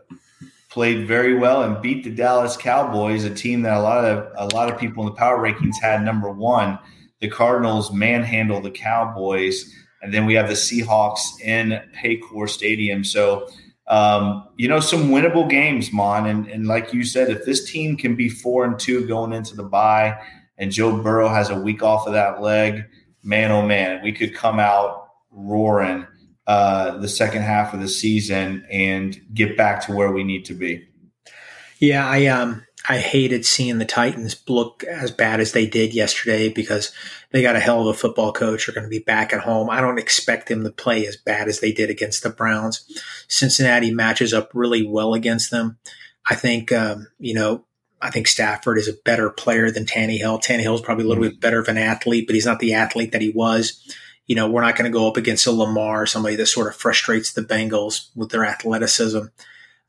played 0.72 1.08
very 1.08 1.36
well 1.38 1.62
and 1.62 1.84
beat 1.84 2.04
the 2.04 2.10
Dallas 2.10 2.58
Cowboys, 2.58 3.26
a 3.26 3.34
team 3.34 3.62
that 3.62 3.78
a 3.78 3.82
lot 3.82 4.04
of 4.04 4.28
a 4.38 4.56
lot 4.56 4.72
of 4.72 4.80
people 4.80 5.04
in 5.04 5.10
the 5.14 5.16
power 5.16 5.38
rankings 5.38 5.76
had 5.80 6.04
number 6.04 6.32
one. 6.32 6.80
The 7.20 7.30
Cardinals 7.30 7.94
manhandle 7.94 8.60
the 8.60 8.72
Cowboys 8.72 9.72
and 10.06 10.14
then 10.14 10.26
we 10.26 10.36
have 10.36 10.48
the 10.48 10.54
Seahawks 10.54 11.42
in 11.42 11.82
Paycor 11.94 12.48
Stadium. 12.48 13.04
So 13.04 13.48
um, 13.88 14.48
you 14.58 14.68
know, 14.68 14.80
some 14.80 15.10
winnable 15.10 15.50
games, 15.50 15.92
Mon. 15.92 16.26
And, 16.26 16.48
and 16.48 16.68
like 16.68 16.94
you 16.94 17.04
said, 17.04 17.30
if 17.30 17.46
this 17.46 17.70
team 17.70 17.98
can 17.98 18.16
be 18.16 18.30
four 18.30 18.66
and 18.66 18.80
two 18.80 19.06
going 19.08 19.34
into 19.34 19.56
the 19.56 19.64
bye, 19.64 20.18
and 20.58 20.72
Joe 20.72 21.02
Burrow 21.02 21.30
has 21.30 21.50
a 21.50 21.60
week 21.60 21.84
off 21.84 22.08
of 22.08 22.14
that 22.14 22.42
leg, 22.42 22.86
man, 23.24 23.52
oh 23.52 23.66
man, 23.66 24.02
we 24.02 24.12
could 24.12 24.34
come 24.34 24.60
out 24.60 25.10
roaring 25.32 26.08
uh, 26.48 26.98
the 26.98 27.10
second 27.10 27.42
half 27.42 27.74
of 27.74 27.82
the 27.82 27.88
season 27.88 28.66
and 28.72 29.20
get 29.34 29.58
back 29.58 29.86
to 29.86 29.94
where 29.94 30.12
we 30.12 30.24
need 30.24 30.46
to 30.46 30.54
be. 30.54 30.88
Yeah, 31.80 32.08
I 32.08 32.28
um 32.28 32.66
I 32.88 33.00
hated 33.00 33.46
seeing 33.46 33.80
the 33.80 33.86
Titans 33.86 34.42
look 34.48 34.84
as 34.86 35.12
bad 35.12 35.40
as 35.40 35.52
they 35.52 35.66
did 35.66 35.94
yesterday 35.94 36.50
because 36.50 36.92
they 37.36 37.42
got 37.42 37.58
a 37.58 37.60
hell 37.60 37.82
of 37.82 37.88
a 37.88 37.94
football 37.94 38.32
coach. 38.32 38.66
They're 38.66 38.74
going 38.74 38.86
to 38.86 38.90
be 38.90 39.04
back 39.04 39.34
at 39.34 39.42
home. 39.42 39.70
I 39.70 39.82
don't 39.82 40.00
expect 40.00 40.48
them 40.48 40.64
to 40.64 40.72
play 40.72 41.06
as 41.06 41.18
bad 41.18 41.50
as 41.50 41.60
they 41.60 41.74
did 41.74 41.90
against 41.90 42.24
the 42.24 42.30
Browns. 42.30 42.90
Cincinnati 43.28 43.92
matches 43.92 44.34
up 44.34 44.52
really 44.54 44.88
well 44.88 45.14
against 45.14 45.52
them. 45.52 45.78
I 46.30 46.36
think, 46.36 46.72
um, 46.72 47.08
you 47.20 47.34
know, 47.34 47.66
I 48.02 48.10
think 48.10 48.28
Stafford 48.28 48.78
is 48.78 48.88
a 48.88 48.94
better 49.04 49.30
player 49.30 49.70
than 49.70 49.86
Tannehill. 49.86 50.42
Tannehill 50.42 50.76
is 50.76 50.82
probably 50.82 51.04
a 51.04 51.08
little 51.10 51.24
bit 51.26 51.42
better 51.42 51.60
of 51.60 51.68
an 51.68 51.78
athlete, 51.78 52.26
but 52.26 52.36
he's 52.36 52.46
not 52.46 52.60
the 52.60 52.74
athlete 52.74 53.12
that 53.12 53.22
he 53.22 53.32
was. 53.32 53.86
You 54.28 54.38
know, 54.38 54.50
we're 54.50 54.62
not 54.62 54.78
going 54.78 54.90
to 54.90 54.98
go 54.98 55.08
up 55.08 55.18
against 55.18 55.46
a 55.46 55.52
Lamar, 55.52 56.06
somebody 56.06 56.38
that 56.38 56.46
sort 56.46 56.68
of 56.68 56.76
frustrates 56.78 57.34
the 57.34 57.42
Bengals 57.42 58.12
with 58.16 58.30
their 58.30 58.46
athleticism. 58.46 59.18
Uh, 59.18 59.30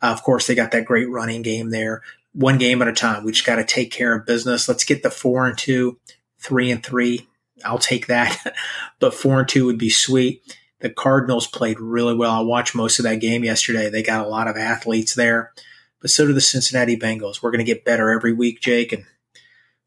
of 0.02 0.22
course, 0.24 0.48
they 0.48 0.56
got 0.56 0.72
that 0.72 0.84
great 0.84 1.08
running 1.08 1.42
game 1.42 1.70
there 1.70 2.02
one 2.36 2.58
game 2.58 2.82
at 2.82 2.88
a 2.88 2.92
time. 2.92 3.24
We 3.24 3.32
just 3.32 3.46
got 3.46 3.56
to 3.56 3.64
take 3.64 3.90
care 3.90 4.14
of 4.14 4.26
business. 4.26 4.68
Let's 4.68 4.84
get 4.84 5.02
the 5.02 5.10
four 5.10 5.46
and 5.46 5.56
two, 5.56 5.98
three 6.38 6.70
and 6.70 6.84
three. 6.84 7.26
I'll 7.64 7.78
take 7.78 8.06
that, 8.06 8.54
but 9.00 9.14
four 9.14 9.40
and 9.40 9.48
two 9.48 9.66
would 9.66 9.78
be 9.78 9.90
sweet. 9.90 10.42
The 10.80 10.90
Cardinals 10.90 11.46
played 11.46 11.80
really 11.80 12.14
well. 12.14 12.32
I 12.32 12.40
watched 12.40 12.74
most 12.74 12.98
of 12.98 13.04
that 13.04 13.20
game 13.20 13.44
yesterday. 13.44 13.88
They 13.88 14.02
got 14.02 14.26
a 14.26 14.28
lot 14.28 14.48
of 14.48 14.56
athletes 14.56 15.14
there, 15.14 15.52
but 16.00 16.10
so 16.10 16.26
do 16.26 16.32
the 16.32 16.40
Cincinnati 16.40 16.96
Bengals. 16.96 17.42
We're 17.42 17.50
going 17.50 17.64
to 17.64 17.72
get 17.72 17.84
better 17.84 18.10
every 18.10 18.32
week, 18.32 18.60
Jake, 18.60 18.92
and 18.92 19.04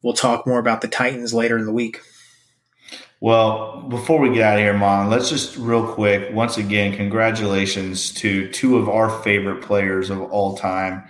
we'll 0.02 0.14
talk 0.14 0.48
more 0.48 0.60
about 0.60 0.82
the 0.82 0.88
Titans 0.88 1.34
later 1.34 1.58
in 1.58 1.66
the 1.66 1.74
week. 1.74 2.02
Well, 3.22 3.82
before 3.90 4.20
we 4.20 4.34
get 4.34 4.44
out 4.44 4.58
of 4.58 4.64
here, 4.64 4.74
Mon, 4.74 5.10
let's 5.10 5.30
just 5.30 5.58
real 5.58 5.86
quick, 5.86 6.34
once 6.34 6.58
again, 6.58 6.96
congratulations 6.96 8.14
to 8.14 8.50
two 8.50 8.78
of 8.78 8.88
our 8.88 9.10
favorite 9.24 9.62
players 9.62 10.10
of 10.10 10.22
all 10.22 10.56
time, 10.56 11.04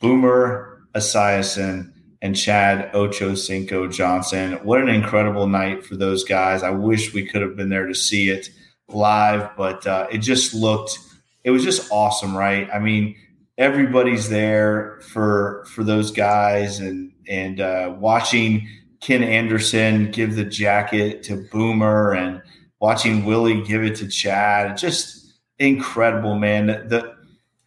Boomer 0.00 0.86
Esiason, 0.94 1.92
and 2.22 2.36
Chad 2.36 2.92
Ochocinco 2.92 3.92
Johnson. 3.92 4.54
What 4.64 4.80
an 4.80 4.88
incredible 4.88 5.46
night 5.46 5.84
for 5.84 5.96
those 5.96 6.24
guys. 6.24 6.62
I 6.62 6.70
wish 6.70 7.14
we 7.14 7.26
could 7.26 7.42
have 7.42 7.56
been 7.56 7.68
there 7.68 7.86
to 7.86 7.94
see 7.94 8.28
it 8.28 8.50
live, 8.88 9.50
but 9.56 9.86
uh, 9.86 10.08
it 10.10 10.18
just 10.18 10.54
looked, 10.54 10.98
it 11.44 11.50
was 11.50 11.62
just 11.62 11.90
awesome, 11.92 12.36
right? 12.36 12.68
I 12.72 12.78
mean, 12.78 13.14
everybody's 13.56 14.28
there 14.28 15.00
for 15.02 15.64
for 15.66 15.84
those 15.84 16.10
guys 16.10 16.80
and 16.80 17.12
and 17.28 17.60
uh, 17.60 17.94
watching 17.98 18.66
Ken 19.00 19.22
Anderson 19.22 20.10
give 20.10 20.34
the 20.34 20.44
jacket 20.44 21.22
to 21.24 21.46
Boomer 21.52 22.14
and 22.14 22.42
watching 22.80 23.24
Willie 23.24 23.62
give 23.62 23.84
it 23.84 23.96
to 23.96 24.08
Chad. 24.08 24.76
Just 24.76 25.34
incredible, 25.58 26.36
man. 26.36 26.66
The 26.66 27.16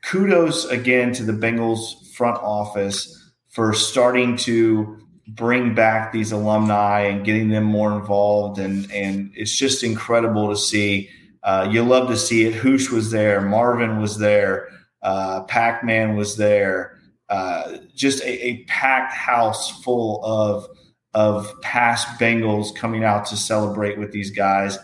kudos 0.03 0.65
again 0.65 1.13
to 1.13 1.23
the 1.23 1.33
Bengals 1.33 2.07
front 2.13 2.37
office 2.37 3.20
for 3.51 3.73
starting 3.73 4.37
to 4.37 4.97
bring 5.27 5.75
back 5.75 6.11
these 6.11 6.31
alumni 6.31 7.01
and 7.01 7.25
getting 7.25 7.49
them 7.49 7.63
more 7.63 7.93
involved. 7.97 8.59
And, 8.59 8.91
and 8.91 9.31
it's 9.35 9.55
just 9.55 9.83
incredible 9.83 10.49
to 10.49 10.57
see. 10.57 11.09
Uh, 11.43 11.67
you 11.69 11.83
love 11.83 12.09
to 12.09 12.17
see 12.17 12.45
it. 12.45 12.53
Housh 12.53 12.89
was 12.89 13.11
there, 13.11 13.41
Marvin 13.41 13.99
was 14.01 14.17
there, 14.17 14.69
uh, 15.01 15.43
Pac 15.43 15.83
Man 15.83 16.15
was 16.15 16.37
there. 16.37 16.97
Uh, 17.29 17.77
just 17.95 18.21
a, 18.23 18.45
a, 18.45 18.63
packed 18.65 19.13
house 19.13 19.81
full 19.83 20.23
of 20.25 20.67
of 21.13 21.49
past 21.61 22.19
Bengals 22.19 22.75
coming 22.75 23.05
out 23.05 23.25
to 23.27 23.37
celebrate 23.37 23.97
with 23.97 24.11
these 24.11 24.31
guys. 24.31 24.77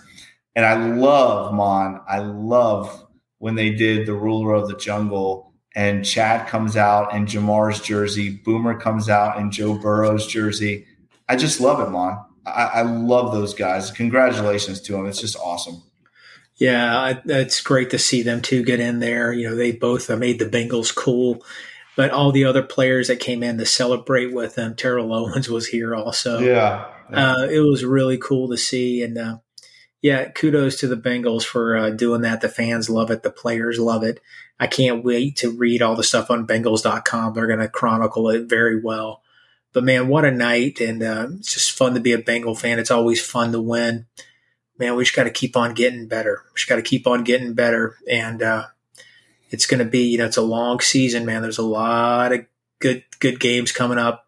And 0.56 0.66
I 0.66 0.76
love 0.96 1.54
Mon. 1.54 2.00
I 2.08 2.20
love 2.20 3.06
when 3.40 3.56
they 3.56 3.72
did 3.72 4.06
the 4.06 4.14
ruler 4.14 4.54
of 4.54 4.70
the 4.70 4.78
jungle 4.78 5.47
and 5.78 6.04
Chad 6.04 6.48
comes 6.48 6.76
out 6.76 7.14
in 7.14 7.28
Ja'Marr's 7.28 7.80
jersey, 7.80 8.32
Boomer 8.32 8.80
comes 8.80 9.10
out 9.10 9.38
in 9.38 9.52
Joe 9.52 9.76
Burrow's 9.78 10.26
jersey. 10.26 10.88
I 11.30 11.36
just 11.36 11.62
love 11.62 11.80
it, 11.88 11.92
Mon. 11.92 12.18
I, 12.48 12.64
I 12.74 12.82
love 12.82 13.32
those 13.32 13.54
guys. 13.54 13.92
Congratulations 13.92 14.82
to 14.82 14.94
them. 14.94 15.06
It's 15.06 15.22
just 15.22 15.38
awesome. 15.38 15.84
Yeah, 16.56 17.20
it's 17.26 17.62
great 17.62 17.92
to 17.92 18.00
see 18.00 18.24
them 18.24 18.42
two 18.42 18.64
get 18.64 18.80
in 18.80 18.98
there. 19.00 19.32
You 19.32 19.50
know, 19.50 19.56
they 19.56 19.72
both 19.72 20.10
made 20.10 20.40
the 20.40 20.50
Bengals 20.50 20.96
cool, 20.96 21.46
but 21.96 22.10
all 22.10 22.32
the 22.32 22.46
other 22.46 22.64
players 22.64 23.08
that 23.10 23.20
came 23.20 23.44
in 23.44 23.60
to 23.60 23.66
celebrate 23.68 24.34
with 24.34 24.56
them, 24.56 24.76
Terrell 24.76 25.14
Owens 25.14 25.48
was 25.48 25.68
here 25.68 25.94
also. 25.94 26.40
Yeah, 26.40 26.88
yeah. 27.12 27.34
Uh, 27.34 27.44
it 27.44 27.60
was 27.60 27.86
really 27.86 28.18
cool 28.18 28.50
to 28.50 28.58
see, 28.58 29.04
and 29.04 29.16
uh, 29.16 29.38
yeah, 30.02 30.30
kudos 30.30 30.80
to 30.80 30.88
the 30.88 30.96
Bengals 30.96 31.44
for 31.44 31.76
uh, 31.76 31.90
doing 31.90 32.22
that. 32.22 32.42
The 32.42 32.50
fans 32.50 32.90
love 32.90 33.12
it, 33.12 33.24
the 33.24 33.32
players 33.32 33.80
love 33.80 34.04
it. 34.04 34.22
I 34.60 34.68
can't 34.68 35.04
wait 35.04 35.38
to 35.38 35.52
read 35.52 35.82
all 35.82 35.96
the 35.96 36.04
stuff 36.04 36.32
on 36.32 36.48
Bengals.com. 36.48 37.34
They're 37.34 37.48
going 37.48 37.60
to 37.60 37.68
chronicle 37.68 38.30
it 38.30 38.50
very 38.50 38.82
well. 38.82 39.22
But 39.74 39.84
man, 39.84 40.08
what 40.08 40.26
a 40.26 40.32
night. 40.32 40.80
And 40.80 41.04
uh, 41.04 41.28
it's 41.38 41.54
just 41.54 41.72
fun 41.72 41.94
to 41.94 42.00
be 42.00 42.14
a 42.14 42.18
Bengal 42.18 42.56
fan. 42.56 42.80
It's 42.80 42.92
always 42.92 43.24
fun 43.24 43.52
to 43.52 43.62
win. 43.62 44.08
Man, 44.80 44.96
we 44.96 45.04
just 45.04 45.16
got 45.16 45.26
to 45.26 45.30
keep 45.30 45.56
on 45.56 45.74
getting 45.74 46.08
better. 46.08 46.42
We 46.48 46.58
just 46.58 46.70
got 46.70 46.78
to 46.78 46.82
keep 46.82 47.06
on 47.06 47.24
getting 47.24 47.54
better. 47.54 47.96
And 48.10 48.42
uh, 48.42 48.66
it's 49.50 49.66
going 49.66 49.80
to 49.80 49.90
be, 49.90 50.08
you 50.08 50.18
know, 50.18 50.26
it's 50.26 50.38
a 50.38 50.42
long 50.42 50.80
season, 50.80 51.26
man. 51.26 51.42
There's 51.42 51.58
a 51.58 51.64
lot 51.64 52.32
of 52.32 52.46
good, 52.80 53.04
good 53.20 53.40
games 53.40 53.72
coming 53.72 53.98
up. 53.98 54.26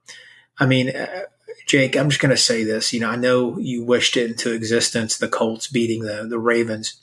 I 0.59 0.65
mean, 0.65 0.95
uh, 0.95 1.23
Jake, 1.69 1.95
I'm 1.95 2.09
just 2.09 2.19
going 2.19 2.31
to 2.31 2.37
say 2.37 2.63
this. 2.63 2.93
You 2.93 2.99
know, 2.99 3.11
I 3.11 3.15
know 3.15 3.59
you 3.59 3.83
wished 3.83 4.17
it 4.17 4.27
into 4.27 4.51
existence, 4.51 5.15
the 5.15 5.27
Colts 5.27 5.67
beating 5.67 6.01
the, 6.01 6.25
the 6.27 6.39
Ravens. 6.39 6.99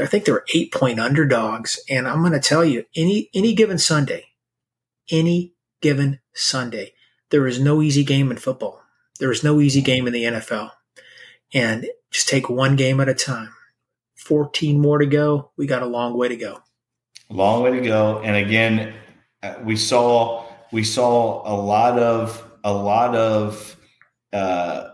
I 0.00 0.06
think 0.06 0.24
they 0.24 0.30
were 0.30 0.44
eight 0.54 0.72
point 0.72 1.00
underdogs. 1.00 1.80
And 1.90 2.06
I'm 2.06 2.20
going 2.20 2.34
to 2.34 2.38
tell 2.38 2.64
you, 2.64 2.84
any 2.94 3.30
any 3.34 3.52
given 3.52 3.78
Sunday, 3.78 4.26
any 5.10 5.54
given 5.82 6.20
Sunday, 6.32 6.92
there 7.30 7.48
is 7.48 7.58
no 7.58 7.82
easy 7.82 8.04
game 8.04 8.30
in 8.30 8.36
football. 8.36 8.80
There 9.18 9.32
is 9.32 9.42
no 9.42 9.60
easy 9.60 9.80
game 9.80 10.06
in 10.06 10.12
the 10.12 10.22
NFL. 10.22 10.70
And 11.52 11.88
just 12.12 12.28
take 12.28 12.48
one 12.48 12.76
game 12.76 13.00
at 13.00 13.08
a 13.08 13.14
time. 13.14 13.52
14 14.14 14.80
more 14.80 14.98
to 14.98 15.06
go. 15.06 15.50
We 15.56 15.66
got 15.66 15.82
a 15.82 15.86
long 15.86 16.16
way 16.16 16.28
to 16.28 16.36
go. 16.36 16.62
Long 17.28 17.64
way 17.64 17.72
to 17.72 17.80
go. 17.80 18.20
And 18.20 18.36
again, 18.36 18.94
uh, 19.42 19.56
we 19.64 19.74
saw 19.74 20.46
we 20.70 20.84
saw 20.84 21.42
a 21.44 21.54
lot 21.56 21.98
of 21.98 22.52
a 22.64 22.72
lot 22.72 23.14
of 23.14 23.76
uh, 24.32 24.88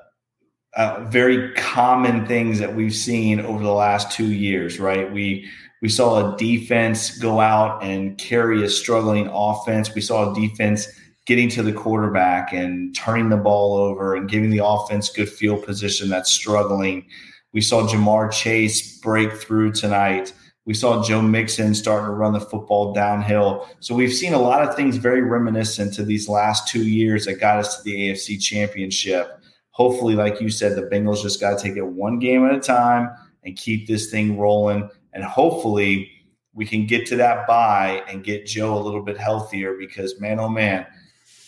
uh, 0.76 1.04
very 1.09 1.52
common 1.54 2.26
things 2.26 2.59
that 2.59 2.74
we've 2.74 2.94
seen 2.94 3.40
over 3.40 3.62
the 3.62 3.72
last 3.72 4.12
two 4.12 4.33
years, 4.33 4.78
right? 4.78 5.11
We 5.11 5.48
we 5.83 5.88
saw 5.88 6.35
a 6.35 6.37
defense 6.37 7.16
go 7.18 7.40
out 7.40 7.83
and 7.83 8.18
carry 8.18 8.62
a 8.62 8.68
struggling 8.68 9.28
offense. 9.33 9.94
We 9.94 10.02
saw 10.02 10.30
a 10.30 10.35
defense 10.35 10.87
getting 11.24 11.48
to 11.48 11.62
the 11.62 11.72
quarterback 11.72 12.52
and 12.52 12.94
turning 12.94 13.30
the 13.30 13.37
ball 13.37 13.76
over 13.76 14.14
and 14.14 14.28
giving 14.28 14.50
the 14.50 14.64
offense 14.64 15.09
good 15.09 15.28
field 15.28 15.64
position 15.64 16.11
that's 16.11 16.30
struggling. 16.30 17.06
We 17.52 17.61
saw 17.62 17.87
Ja'Marr 17.87 18.30
Chase 18.30 18.98
break 18.98 19.33
through 19.33 19.72
tonight. 19.72 20.33
We 20.66 20.75
saw 20.75 21.03
Joe 21.03 21.23
Mixon 21.23 21.75
starting 21.75 22.07
to 22.07 22.12
run 22.12 22.33
the 22.33 22.40
football 22.40 22.92
downhill. 22.92 23.68
So 23.81 23.94
we've 23.94 24.12
seen 24.12 24.35
a 24.35 24.38
lot 24.38 24.62
of 24.62 24.77
things 24.77 24.96
very 24.96 25.23
reminiscent 25.23 25.94
to 25.94 26.05
these 26.05 26.29
last 26.29 26.68
two 26.68 26.87
years 26.87 27.25
that 27.25 27.40
got 27.40 27.59
us 27.59 27.79
to 27.79 27.83
the 27.83 28.11
AFC 28.11 28.40
Championship 28.40 29.40
hopefully, 29.81 30.14
like 30.14 30.42
you 30.42 30.51
said, 30.51 30.77
the 30.77 30.83
Bengals 30.83 31.23
just 31.23 31.40
got 31.40 31.57
to 31.59 31.62
take 31.62 31.79
it 31.79 31.87
one 31.87 32.18
game 32.18 32.44
at 32.44 32.55
a 32.55 32.61
time 32.61 33.11
and 33.44 33.57
keep 33.57 33.87
this 33.87 34.11
thing 34.11 34.38
rolling. 34.38 34.90
And 35.14 35.25
hopefully, 35.25 36.11
we 36.53 36.66
can 36.66 36.85
get 36.85 37.07
to 37.07 37.16
that 37.16 37.46
bye 37.46 38.03
and 38.07 38.23
get 38.23 38.44
Joe 38.44 38.77
a 38.77 38.83
little 38.83 39.03
bit 39.03 39.16
healthier 39.16 39.77
because, 39.79 40.20
man, 40.20 40.38
oh 40.38 40.51
man, 40.51 40.87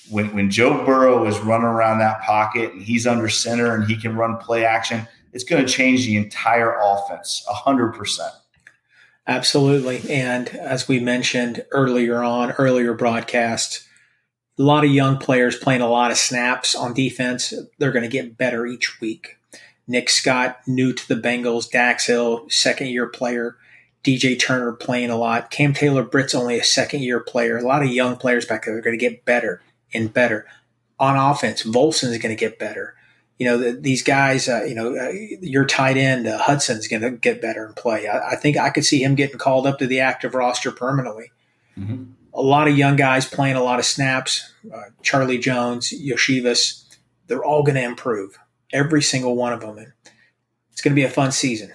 when, 0.08 0.34
when 0.34 0.50
Joe 0.50 0.82
Burrow 0.84 1.26
is 1.26 1.38
running 1.40 1.66
around 1.66 1.98
that 1.98 2.22
pocket 2.22 2.72
and 2.72 2.80
he's 2.80 3.06
under 3.06 3.28
center 3.28 3.74
and 3.74 3.84
he 3.84 4.00
can 4.00 4.16
run 4.16 4.38
play 4.38 4.64
action, 4.64 5.06
it's 5.34 5.44
going 5.44 5.64
to 5.64 5.70
change 5.70 6.06
the 6.06 6.16
entire 6.16 6.78
offense 6.80 7.44
100%. 7.48 8.30
Absolutely. 9.26 10.02
And 10.10 10.48
as 10.48 10.88
we 10.88 10.98
mentioned 10.98 11.64
earlier 11.70 12.22
on, 12.22 12.52
earlier 12.52 12.92
broadcast, 12.92 13.86
a 14.58 14.62
lot 14.62 14.84
of 14.84 14.90
young 14.90 15.18
players 15.18 15.56
playing 15.56 15.80
a 15.80 15.88
lot 15.88 16.10
of 16.10 16.16
snaps 16.16 16.74
on 16.74 16.92
defense. 16.92 17.54
They're 17.78 17.92
going 17.92 18.02
to 18.02 18.08
get 18.08 18.36
better 18.36 18.66
each 18.66 19.00
week. 19.00 19.38
Nick 19.86 20.10
Scott, 20.10 20.60
new 20.66 20.92
to 20.92 21.08
the 21.08 21.20
Bengals. 21.20 21.70
Dax 21.70 22.06
Hill, 22.06 22.46
second 22.48 22.88
year 22.88 23.06
player. 23.06 23.56
DJ 24.04 24.38
Turner 24.38 24.72
playing 24.72 25.10
a 25.10 25.16
lot. 25.16 25.50
Cam 25.50 25.72
Taylor 25.72 26.02
Britt's 26.02 26.34
only 26.34 26.58
a 26.58 26.64
second 26.64 27.02
year 27.02 27.20
player. 27.20 27.56
A 27.56 27.62
lot 27.62 27.82
of 27.82 27.92
young 27.92 28.16
players 28.16 28.44
back 28.44 28.64
there 28.64 28.76
are 28.76 28.80
going 28.80 28.98
to 28.98 29.04
get 29.04 29.24
better 29.24 29.62
and 29.94 30.12
better. 30.12 30.46
On 30.98 31.16
offense, 31.16 31.62
Volson 31.62 32.10
is 32.10 32.18
going 32.18 32.34
to 32.34 32.40
get 32.40 32.58
better. 32.58 32.94
You 33.38 33.46
know, 33.46 33.58
the, 33.58 33.72
these 33.72 34.02
guys, 34.02 34.48
uh, 34.48 34.64
you 34.64 34.74
know, 34.74 34.96
uh, 34.96 35.10
your 35.40 35.64
tight 35.64 35.96
end 35.96 36.26
uh, 36.26 36.38
Hudson's 36.38 36.86
going 36.86 37.02
to 37.02 37.10
get 37.10 37.42
better 37.42 37.64
and 37.64 37.74
play. 37.74 38.06
I, 38.06 38.30
I, 38.32 38.36
think 38.36 38.56
I 38.56 38.70
could 38.70 38.84
see 38.84 39.02
him 39.02 39.14
getting 39.14 39.38
called 39.38 39.66
up 39.66 39.78
to 39.78 39.86
the 39.86 40.00
active 40.00 40.34
roster 40.34 40.70
permanently. 40.70 41.32
Mm-hmm. 41.76 42.04
A 42.34 42.42
lot 42.42 42.68
of 42.68 42.76
young 42.76 42.96
guys 42.96 43.26
playing 43.26 43.56
a 43.56 43.62
lot 43.62 43.78
of 43.78 43.84
snaps. 43.84 44.52
Uh, 44.72 44.82
Charlie 45.02 45.38
Jones, 45.38 45.90
Iosivas, 45.90 46.84
they're 47.26 47.44
all 47.44 47.62
going 47.62 47.74
to 47.76 47.82
improve. 47.82 48.38
Every 48.72 49.02
single 49.02 49.36
one 49.36 49.52
of 49.52 49.60
them. 49.60 49.78
And 49.78 49.92
it's 50.70 50.80
going 50.80 50.92
to 50.92 51.00
be 51.00 51.04
a 51.04 51.10
fun 51.10 51.32
season. 51.32 51.72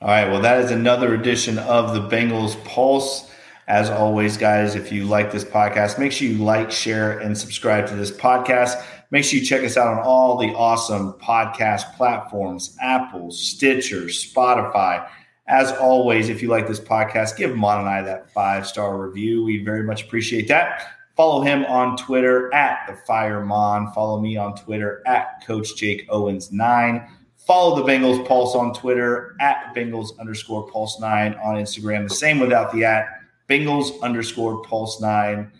All 0.00 0.08
right. 0.08 0.30
Well, 0.30 0.42
that 0.42 0.64
is 0.64 0.70
another 0.70 1.14
edition 1.14 1.58
of 1.58 1.92
the 1.92 2.00
Bengals 2.00 2.62
Pulse. 2.64 3.30
As 3.66 3.90
always, 3.90 4.38
guys, 4.38 4.76
if 4.76 4.90
you 4.92 5.04
like 5.04 5.30
this 5.30 5.44
podcast, 5.44 5.98
make 5.98 6.10
sure 6.10 6.26
you 6.26 6.38
like, 6.38 6.70
share, 6.70 7.18
and 7.18 7.36
subscribe 7.36 7.86
to 7.88 7.96
this 7.96 8.10
podcast. 8.10 8.82
Make 9.10 9.24
sure 9.24 9.38
you 9.38 9.44
check 9.44 9.64
us 9.64 9.78
out 9.78 9.88
on 9.88 10.04
all 10.04 10.36
the 10.36 10.54
awesome 10.54 11.14
podcast 11.14 11.96
platforms 11.96 12.76
Apple, 12.80 13.30
Stitcher, 13.30 14.02
Spotify. 14.02 15.08
As 15.46 15.72
always, 15.72 16.28
if 16.28 16.42
you 16.42 16.48
like 16.48 16.68
this 16.68 16.80
podcast, 16.80 17.38
give 17.38 17.56
Mon 17.56 17.80
and 17.80 17.88
I 17.88 18.02
that 18.02 18.30
five 18.32 18.66
star 18.66 18.98
review. 18.98 19.42
We 19.42 19.64
very 19.64 19.82
much 19.82 20.04
appreciate 20.04 20.46
that. 20.48 20.88
Follow 21.16 21.40
him 21.40 21.64
on 21.64 21.96
Twitter 21.96 22.52
at 22.54 22.86
the 22.86 22.96
Fire 23.06 23.42
Mon. 23.42 23.90
Follow 23.94 24.20
me 24.20 24.36
on 24.36 24.54
Twitter 24.54 25.02
at 25.06 25.42
Coach 25.44 25.74
Jake 25.74 26.06
Owens 26.10 26.52
nine. 26.52 27.08
Follow 27.38 27.76
the 27.76 27.90
Bengals 27.90 28.28
Pulse 28.28 28.54
on 28.54 28.74
Twitter 28.74 29.34
at 29.40 29.74
Bengals 29.74 30.18
underscore 30.20 30.70
Pulse 30.70 31.00
nine 31.00 31.32
on 31.42 31.56
Instagram. 31.56 32.06
The 32.06 32.14
same 32.14 32.40
without 32.40 32.72
the 32.72 32.84
at 32.84 33.06
Bengals 33.48 33.98
underscore 34.02 34.62
Pulse 34.64 35.00
nine 35.00 35.50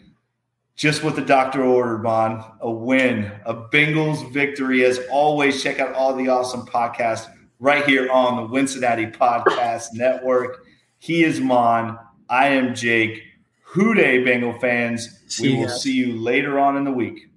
just 0.79 1.03
what 1.03 1.17
the 1.17 1.23
doctor 1.23 1.62
ordered, 1.64 2.05
Mon. 2.05 2.43
A 2.61 2.71
win, 2.71 3.33
a 3.45 3.53
Bengals 3.53 4.33
victory. 4.33 4.85
As 4.85 5.01
always, 5.11 5.61
check 5.61 5.81
out 5.81 5.93
all 5.93 6.14
the 6.14 6.29
awesome 6.29 6.64
podcasts 6.64 7.27
right 7.59 7.85
here 7.85 8.09
on 8.11 8.37
the 8.37 8.57
Wincinnati 8.57 9.14
Podcast 9.14 9.88
Network. 9.93 10.64
He 10.99 11.25
is 11.25 11.41
Mon. 11.41 11.99
I 12.31 12.51
am 12.51 12.77
Jake. 12.77 13.21
Who 13.62 13.93
Dey, 13.93 14.23
Bengal 14.23 14.57
fans. 14.61 15.21
See 15.27 15.53
we 15.53 15.61
will 15.61 15.69
see 15.69 15.93
you 15.93 16.17
later 16.17 16.61
on 16.61 16.77
in 16.77 16.85
the 16.85 16.93
week. 16.93 17.29